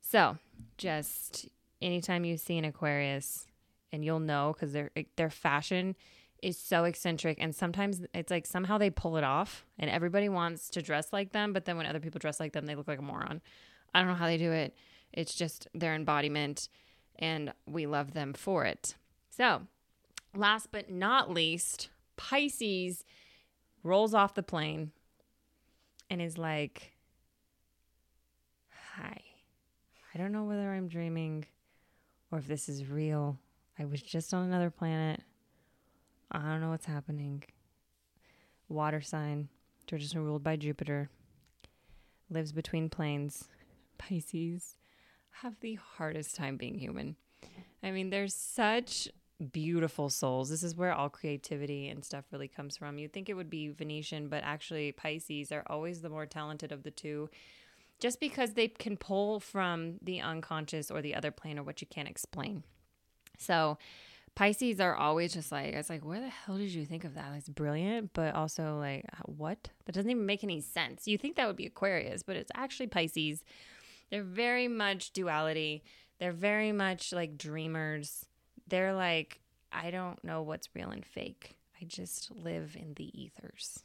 So, 0.00 0.38
just 0.78 1.48
anytime 1.80 2.24
you 2.24 2.36
see 2.36 2.58
an 2.58 2.64
Aquarius, 2.64 3.46
and 3.92 4.04
you'll 4.04 4.20
know 4.20 4.52
because 4.52 4.72
their 4.72 4.90
their 5.16 5.30
fashion 5.30 5.96
is 6.42 6.58
so 6.58 6.84
eccentric, 6.84 7.38
and 7.40 7.54
sometimes 7.54 8.02
it's 8.12 8.30
like 8.30 8.46
somehow 8.46 8.76
they 8.76 8.90
pull 8.90 9.16
it 9.16 9.24
off, 9.24 9.64
and 9.78 9.88
everybody 9.88 10.28
wants 10.28 10.68
to 10.70 10.82
dress 10.82 11.12
like 11.12 11.32
them, 11.32 11.52
but 11.52 11.64
then 11.64 11.76
when 11.76 11.86
other 11.86 12.00
people 12.00 12.18
dress 12.18 12.40
like 12.40 12.52
them, 12.52 12.66
they 12.66 12.74
look 12.74 12.88
like 12.88 12.98
a 12.98 13.02
moron. 13.02 13.40
I 13.94 14.00
don't 14.00 14.08
know 14.08 14.14
how 14.14 14.26
they 14.26 14.36
do 14.36 14.52
it. 14.52 14.74
It's 15.12 15.34
just 15.34 15.68
their 15.74 15.94
embodiment, 15.94 16.68
and 17.18 17.52
we 17.66 17.86
love 17.86 18.12
them 18.12 18.32
for 18.32 18.64
it. 18.64 18.96
So, 19.30 19.62
last 20.34 20.68
but 20.70 20.90
not 20.90 21.30
least, 21.30 21.88
Pisces 22.16 23.04
rolls 23.82 24.14
off 24.14 24.34
the 24.34 24.42
plane 24.42 24.90
and 26.10 26.20
is 26.20 26.36
like, 26.36 26.93
Hi. 28.96 29.20
I 30.14 30.18
don't 30.18 30.30
know 30.30 30.44
whether 30.44 30.70
I'm 30.70 30.86
dreaming 30.86 31.46
or 32.30 32.38
if 32.38 32.46
this 32.46 32.68
is 32.68 32.86
real. 32.86 33.36
I 33.76 33.86
was 33.86 34.00
just 34.00 34.32
on 34.32 34.44
another 34.44 34.70
planet. 34.70 35.20
I 36.30 36.38
don't 36.38 36.60
know 36.60 36.70
what's 36.70 36.86
happening. 36.86 37.42
Water 38.68 39.00
sign, 39.00 39.48
traditionally 39.88 40.24
ruled 40.24 40.44
by 40.44 40.54
Jupiter, 40.54 41.10
lives 42.30 42.52
between 42.52 42.88
planes. 42.88 43.48
Pisces 43.98 44.76
have 45.42 45.58
the 45.58 45.74
hardest 45.74 46.36
time 46.36 46.56
being 46.56 46.78
human. 46.78 47.16
I 47.82 47.90
mean, 47.90 48.10
they're 48.10 48.28
such 48.28 49.08
beautiful 49.50 50.08
souls. 50.08 50.50
This 50.50 50.62
is 50.62 50.76
where 50.76 50.94
all 50.94 51.08
creativity 51.08 51.88
and 51.88 52.04
stuff 52.04 52.26
really 52.30 52.48
comes 52.48 52.76
from. 52.76 52.98
You'd 52.98 53.12
think 53.12 53.28
it 53.28 53.34
would 53.34 53.50
be 53.50 53.70
Venusian, 53.70 54.28
but 54.28 54.44
actually, 54.44 54.92
Pisces 54.92 55.50
are 55.50 55.64
always 55.66 56.00
the 56.00 56.08
more 56.08 56.26
talented 56.26 56.70
of 56.70 56.84
the 56.84 56.92
two 56.92 57.28
just 58.04 58.20
because 58.20 58.52
they 58.52 58.68
can 58.68 58.98
pull 58.98 59.40
from 59.40 59.94
the 60.02 60.20
unconscious 60.20 60.90
or 60.90 61.00
the 61.00 61.14
other 61.14 61.30
plane 61.30 61.58
or 61.58 61.62
what 61.62 61.80
you 61.80 61.86
can't 61.86 62.06
explain. 62.06 62.62
So, 63.38 63.78
Pisces 64.34 64.78
are 64.78 64.94
always 64.94 65.32
just 65.32 65.50
like, 65.50 65.72
it's 65.72 65.88
like, 65.88 66.04
where 66.04 66.20
the 66.20 66.28
hell 66.28 66.58
did 66.58 66.68
you 66.68 66.84
think 66.84 67.04
of 67.04 67.14
that? 67.14 67.32
It's 67.34 67.48
brilliant, 67.48 68.10
but 68.12 68.34
also 68.34 68.76
like, 68.78 69.06
uh, 69.10 69.22
what? 69.24 69.70
That 69.86 69.92
doesn't 69.94 70.10
even 70.10 70.26
make 70.26 70.44
any 70.44 70.60
sense. 70.60 71.08
You 71.08 71.16
think 71.16 71.36
that 71.36 71.46
would 71.46 71.56
be 71.56 71.64
Aquarius, 71.64 72.22
but 72.22 72.36
it's 72.36 72.50
actually 72.54 72.88
Pisces. 72.88 73.42
They're 74.10 74.22
very 74.22 74.68
much 74.68 75.14
duality. 75.14 75.82
They're 76.20 76.32
very 76.32 76.72
much 76.72 77.10
like 77.10 77.38
dreamers. 77.38 78.26
They're 78.68 78.92
like, 78.92 79.40
I 79.72 79.90
don't 79.90 80.22
know 80.22 80.42
what's 80.42 80.68
real 80.74 80.90
and 80.90 81.06
fake. 81.06 81.56
I 81.80 81.86
just 81.86 82.30
live 82.32 82.76
in 82.78 82.92
the 82.96 83.18
ethers. 83.18 83.82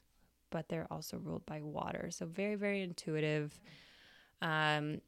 But 0.50 0.68
they're 0.68 0.88
also 0.92 1.16
ruled 1.16 1.46
by 1.46 1.62
water. 1.62 2.10
So 2.12 2.26
very, 2.26 2.56
very 2.56 2.82
intuitive. 2.82 3.58
Um, 4.42 5.02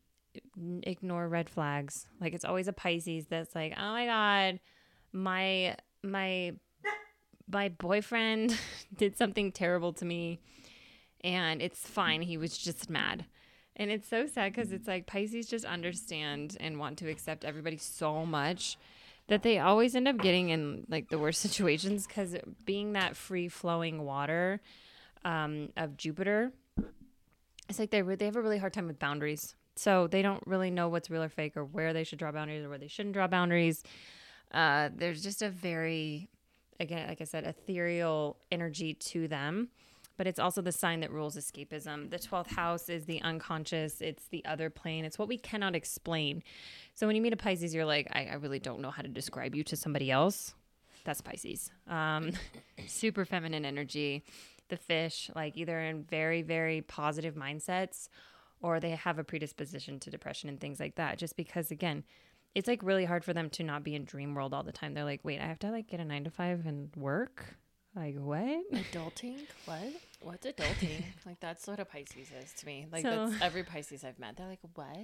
ignore 0.83 1.27
red 1.27 1.49
flags. 1.49 2.07
Like 2.19 2.33
it's 2.33 2.45
always 2.45 2.67
a 2.67 2.73
Pisces 2.73 3.27
that's 3.27 3.55
like, 3.55 3.73
oh 3.77 3.91
my 3.91 4.05
God, 4.05 4.59
my 5.11 5.75
my 6.03 6.53
my 7.49 7.69
boyfriend 7.69 8.57
did 8.97 9.17
something 9.17 9.51
terrible 9.51 9.93
to 9.93 10.05
me 10.05 10.39
and 11.23 11.61
it's 11.61 11.87
fine. 11.87 12.21
He 12.21 12.37
was 12.37 12.57
just 12.57 12.89
mad. 12.89 13.25
And 13.75 13.89
it's 13.89 14.07
so 14.07 14.27
sad 14.27 14.53
because 14.53 14.71
it's 14.71 14.87
like 14.87 15.07
Pisces 15.07 15.47
just 15.47 15.65
understand 15.65 16.57
and 16.59 16.79
want 16.79 16.97
to 16.99 17.09
accept 17.09 17.45
everybody 17.45 17.77
so 17.77 18.25
much 18.25 18.77
that 19.27 19.43
they 19.43 19.59
always 19.59 19.95
end 19.95 20.07
up 20.07 20.17
getting 20.17 20.49
in 20.49 20.85
like 20.89 21.09
the 21.09 21.19
worst 21.19 21.41
situations 21.41 22.05
because 22.05 22.35
being 22.65 22.93
that 22.93 23.15
free 23.15 23.47
flowing 23.47 24.03
water 24.03 24.61
um, 25.23 25.69
of 25.77 25.97
Jupiter, 25.97 26.51
it's 27.69 27.79
like 27.79 27.91
they, 27.91 28.01
re- 28.01 28.15
they 28.15 28.25
have 28.25 28.35
a 28.35 28.41
really 28.41 28.57
hard 28.57 28.73
time 28.73 28.87
with 28.87 28.99
boundaries. 28.99 29.55
So 29.75 30.07
they 30.07 30.21
don't 30.21 30.43
really 30.45 30.71
know 30.71 30.89
what's 30.89 31.09
real 31.09 31.23
or 31.23 31.29
fake 31.29 31.55
or 31.55 31.63
where 31.63 31.93
they 31.93 32.03
should 32.03 32.19
draw 32.19 32.31
boundaries 32.31 32.65
or 32.65 32.69
where 32.69 32.77
they 32.77 32.87
shouldn't 32.87 33.13
draw 33.13 33.27
boundaries. 33.27 33.83
Uh, 34.53 34.89
there's 34.93 35.23
just 35.23 35.41
a 35.41 35.49
very, 35.49 36.29
again, 36.79 37.07
like 37.07 37.21
I 37.21 37.23
said, 37.23 37.45
ethereal 37.45 38.37
energy 38.51 38.93
to 38.93 39.27
them. 39.27 39.69
But 40.17 40.27
it's 40.27 40.39
also 40.39 40.61
the 40.61 40.73
sign 40.73 40.99
that 40.99 41.11
rules 41.11 41.35
escapism. 41.35 42.11
The 42.11 42.19
12th 42.19 42.51
house 42.51 42.89
is 42.89 43.05
the 43.05 43.21
unconscious, 43.21 44.01
it's 44.01 44.27
the 44.27 44.45
other 44.45 44.69
plane, 44.69 45.03
it's 45.03 45.17
what 45.17 45.27
we 45.27 45.37
cannot 45.37 45.73
explain. 45.73 46.43
So 46.93 47.07
when 47.07 47.15
you 47.15 47.21
meet 47.23 47.33
a 47.33 47.37
Pisces, 47.37 47.73
you're 47.73 47.85
like, 47.85 48.07
I, 48.11 48.25
I 48.25 48.33
really 48.35 48.59
don't 48.59 48.81
know 48.81 48.91
how 48.91 49.01
to 49.01 49.07
describe 49.07 49.55
you 49.55 49.63
to 49.63 49.75
somebody 49.75 50.11
else. 50.11 50.53
That's 51.05 51.21
Pisces. 51.21 51.71
Um, 51.87 52.33
super 52.87 53.25
feminine 53.25 53.65
energy. 53.65 54.23
The 54.71 54.77
fish, 54.77 55.29
like 55.35 55.57
either 55.57 55.79
in 55.79 56.03
very, 56.05 56.41
very 56.41 56.81
positive 56.81 57.35
mindsets 57.35 58.07
or 58.61 58.79
they 58.79 58.91
have 58.91 59.19
a 59.19 59.23
predisposition 59.23 59.99
to 59.99 60.09
depression 60.09 60.47
and 60.47 60.61
things 60.61 60.79
like 60.79 60.95
that. 60.95 61.17
Just 61.17 61.35
because, 61.35 61.71
again, 61.71 62.05
it's 62.55 62.69
like 62.69 62.81
really 62.81 63.03
hard 63.03 63.25
for 63.25 63.33
them 63.33 63.49
to 63.49 63.63
not 63.63 63.83
be 63.83 63.95
in 63.95 64.05
dream 64.05 64.33
world 64.33 64.53
all 64.53 64.63
the 64.63 64.71
time. 64.71 64.93
They're 64.93 65.03
like, 65.03 65.19
wait, 65.23 65.41
I 65.41 65.45
have 65.45 65.59
to 65.59 65.71
like 65.71 65.87
get 65.89 65.99
a 65.99 66.05
nine 66.05 66.23
to 66.23 66.29
five 66.29 66.65
and 66.65 66.89
work. 66.95 67.55
Like 67.93 68.15
what? 68.15 68.71
Adulting? 68.71 69.39
What? 69.65 69.93
What's 70.21 70.45
adulting? 70.47 71.03
like 71.25 71.41
that's 71.41 71.67
what 71.67 71.81
a 71.81 71.85
Pisces 71.85 72.29
is 72.41 72.53
to 72.59 72.65
me. 72.65 72.87
Like 72.91 73.03
So- 73.03 73.27
that's 73.29 73.41
every 73.41 73.63
Pisces 73.63 74.05
I've 74.05 74.19
met. 74.19 74.37
They're 74.37 74.47
like, 74.47 74.59
what? 74.75 74.97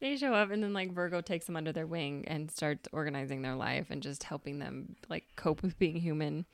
They 0.00 0.16
show 0.18 0.34
up 0.34 0.50
and 0.50 0.62
then 0.62 0.74
like 0.74 0.92
Virgo 0.92 1.22
takes 1.22 1.46
them 1.46 1.56
under 1.56 1.72
their 1.72 1.86
wing 1.86 2.24
and 2.26 2.50
starts 2.50 2.86
organizing 2.92 3.40
their 3.40 3.54
life 3.54 3.86
and 3.88 4.02
just 4.02 4.24
helping 4.24 4.58
them 4.58 4.96
like 5.08 5.24
cope 5.36 5.62
with 5.62 5.78
being 5.78 5.96
human. 5.96 6.44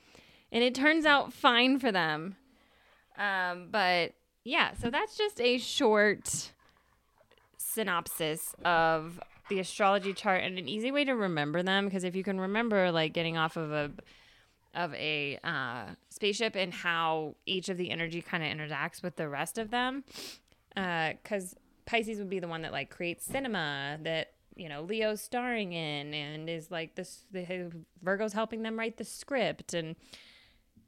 And 0.53 0.63
it 0.63 0.75
turns 0.75 1.07
out 1.07 1.33
fine 1.33 1.79
for 1.79 1.91
them. 1.91 2.37
Um, 3.19 3.69
but 3.71 4.13
yeah, 4.45 4.75
so 4.75 4.91
that's 4.91 5.17
just 5.17 5.41
a 5.41 5.59
short 5.59 6.53
synopsis 7.57 8.55
of 8.65 9.19
the 9.49 9.61
astrology 9.61 10.13
chart 10.13 10.43
and 10.43 10.59
an 10.59 10.69
easy 10.69 10.91
way 10.91 11.05
to 11.05 11.13
remember 11.15 11.63
them 11.63 11.87
because 11.87 12.05
if 12.05 12.15
you 12.15 12.23
can 12.23 12.41
remember 12.41 12.91
like 12.93 13.13
getting 13.13 13.37
off 13.37 13.57
of 13.57 13.73
a 13.73 13.91
of 14.75 14.95
a 14.95 15.39
uh, 15.45 15.85
spaceship 16.09 16.57
and 16.57 16.73
how 16.73 17.35
each 17.45 17.69
of 17.69 17.77
the 17.77 17.91
energy 17.91 18.23
kind 18.23 18.43
of 18.43 18.49
interacts 18.49 19.03
with 19.03 19.17
the 19.17 19.29
rest 19.29 19.59
of 19.59 19.71
them 19.71 20.05
because 20.75 21.55
pisces 21.85 22.19
would 22.19 22.31
be 22.31 22.39
the 22.39 22.49
one 22.49 22.63
that 22.63 22.73
like 22.73 22.89
creates 22.89 23.25
cinema 23.25 23.99
that 24.03 24.33
you 24.57 24.69
know 24.69 24.83
leo's 24.83 25.21
starring 25.21 25.73
in 25.73 26.15
and 26.15 26.49
is 26.49 26.71
like 26.71 26.95
this 26.95 27.25
the 27.33 27.71
virgo's 28.03 28.33
helping 28.33 28.63
them 28.63 28.79
write 28.79 28.97
the 28.97 29.05
script 29.05 29.75
and 29.75 29.97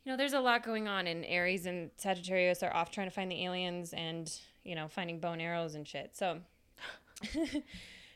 you 0.05 0.13
know 0.13 0.17
there's 0.17 0.33
a 0.33 0.41
lot 0.41 0.63
going 0.63 0.89
on 0.89 1.07
and 1.07 1.25
aries 1.25 1.67
and 1.67 1.91
sagittarius 1.97 2.63
are 2.63 2.75
off 2.75 2.91
trying 2.91 3.09
to 3.09 3.15
find 3.15 3.31
the 3.31 3.45
aliens 3.45 3.93
and 3.93 4.39
you 4.63 4.75
know 4.75 4.89
finding 4.89 5.19
bone 5.19 5.41
arrows 5.41 5.75
and 5.75 5.87
shit. 5.87 6.17
So 6.17 6.39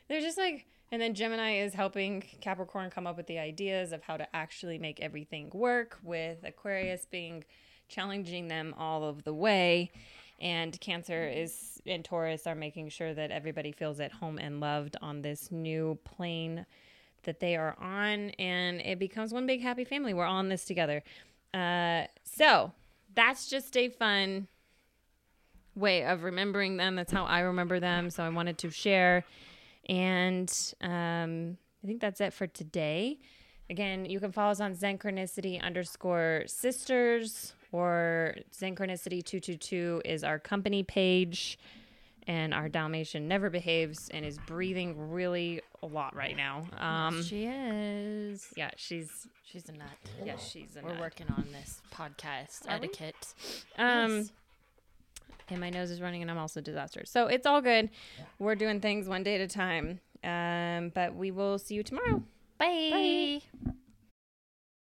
they're 0.07 0.21
just 0.21 0.37
like 0.37 0.65
and 0.91 1.01
then 1.01 1.13
gemini 1.13 1.57
is 1.57 1.73
helping 1.73 2.23
capricorn 2.41 2.89
come 2.89 3.07
up 3.07 3.17
with 3.17 3.27
the 3.27 3.39
ideas 3.39 3.91
of 3.91 4.03
how 4.03 4.17
to 4.17 4.35
actually 4.35 4.77
make 4.77 4.99
everything 4.99 5.49
work 5.53 5.97
with 6.03 6.43
aquarius 6.43 7.05
being 7.09 7.43
challenging 7.89 8.47
them 8.47 8.73
all 8.77 9.03
of 9.03 9.23
the 9.23 9.33
way. 9.33 9.91
And 10.39 10.79
cancer 10.79 11.27
is 11.27 11.81
and 11.85 12.05
taurus 12.05 12.47
are 12.47 12.55
making 12.55 12.89
sure 12.89 13.13
that 13.13 13.31
everybody 13.31 13.73
feels 13.73 13.99
at 13.99 14.13
home 14.13 14.37
and 14.37 14.61
loved 14.61 14.95
on 15.01 15.21
this 15.21 15.51
new 15.51 15.97
plane 16.05 16.65
that 17.23 17.41
they 17.41 17.57
are 17.57 17.75
on. 17.81 18.29
And 18.39 18.79
it 18.79 18.99
becomes 18.99 19.33
one 19.33 19.45
big 19.45 19.61
happy 19.61 19.83
family. 19.83 20.13
We're 20.13 20.25
all 20.25 20.39
in 20.39 20.47
this 20.47 20.63
together 20.63 21.03
uh, 21.53 22.03
so 22.23 22.71
that's 23.15 23.47
just 23.49 23.75
a 23.75 23.89
fun 23.89 24.47
way 25.75 26.03
of 26.03 26.23
remembering 26.23 26.77
them 26.77 26.95
that's 26.95 27.11
how 27.11 27.25
i 27.25 27.39
remember 27.39 27.79
them 27.79 28.09
so 28.09 28.23
i 28.23 28.29
wanted 28.29 28.57
to 28.57 28.69
share 28.69 29.23
and 29.89 30.73
um, 30.81 31.57
I 31.83 31.87
think 31.87 31.99
that's 31.99 32.21
it 32.21 32.31
for 32.31 32.47
today. 32.47 33.19
Again, 33.69 34.05
you 34.05 34.19
can 34.19 34.31
follow 34.31 34.51
us 34.51 34.61
on 34.61 34.75
Synchronicity 34.75 35.61
underscore 35.61 36.43
sisters 36.45 37.53
or 37.71 38.35
Synchronicity222 38.51 40.01
is 40.05 40.23
our 40.23 40.39
company 40.39 40.83
page. 40.83 41.57
And 42.27 42.53
our 42.53 42.69
Dalmatian 42.69 43.27
never 43.27 43.49
behaves 43.49 44.09
and 44.13 44.23
is 44.23 44.37
breathing 44.45 45.09
really 45.11 45.61
a 45.81 45.87
lot 45.87 46.15
right 46.15 46.37
now. 46.37 46.63
Um, 46.77 47.23
she 47.23 47.45
is. 47.45 48.47
yeah, 48.55 48.71
she's 48.77 49.27
She's 49.43 49.67
a 49.67 49.71
nut. 49.71 49.87
yeah, 50.23 50.37
she's 50.37 50.75
a 50.77 50.81
We're 50.83 50.91
nut. 50.91 50.99
working 50.99 51.25
on 51.35 51.47
this 51.51 51.81
podcast 51.91 52.67
Are 52.67 52.77
we? 52.79 52.85
etiquette. 52.87 53.33
Um, 53.79 54.17
Yes. 54.17 54.31
and 55.49 55.59
my 55.59 55.71
nose 55.71 55.89
is 55.89 56.01
running, 56.01 56.21
and 56.21 56.29
I'm 56.29 56.37
also 56.37 56.59
a 56.59 56.63
disaster. 56.63 57.01
So 57.05 57.25
it's 57.25 57.47
all 57.47 57.61
good. 57.61 57.89
We're 58.37 58.53
doing 58.55 58.79
things 58.79 59.07
one 59.09 59.23
day 59.23 59.33
at 59.35 59.41
a 59.41 59.47
time. 59.47 60.01
Um, 60.23 60.89
but 60.93 61.15
we 61.15 61.31
will 61.31 61.57
see 61.57 61.73
you 61.75 61.81
tomorrow. 61.83 62.21
Bye. 62.59 63.41
Bye. 63.65 63.71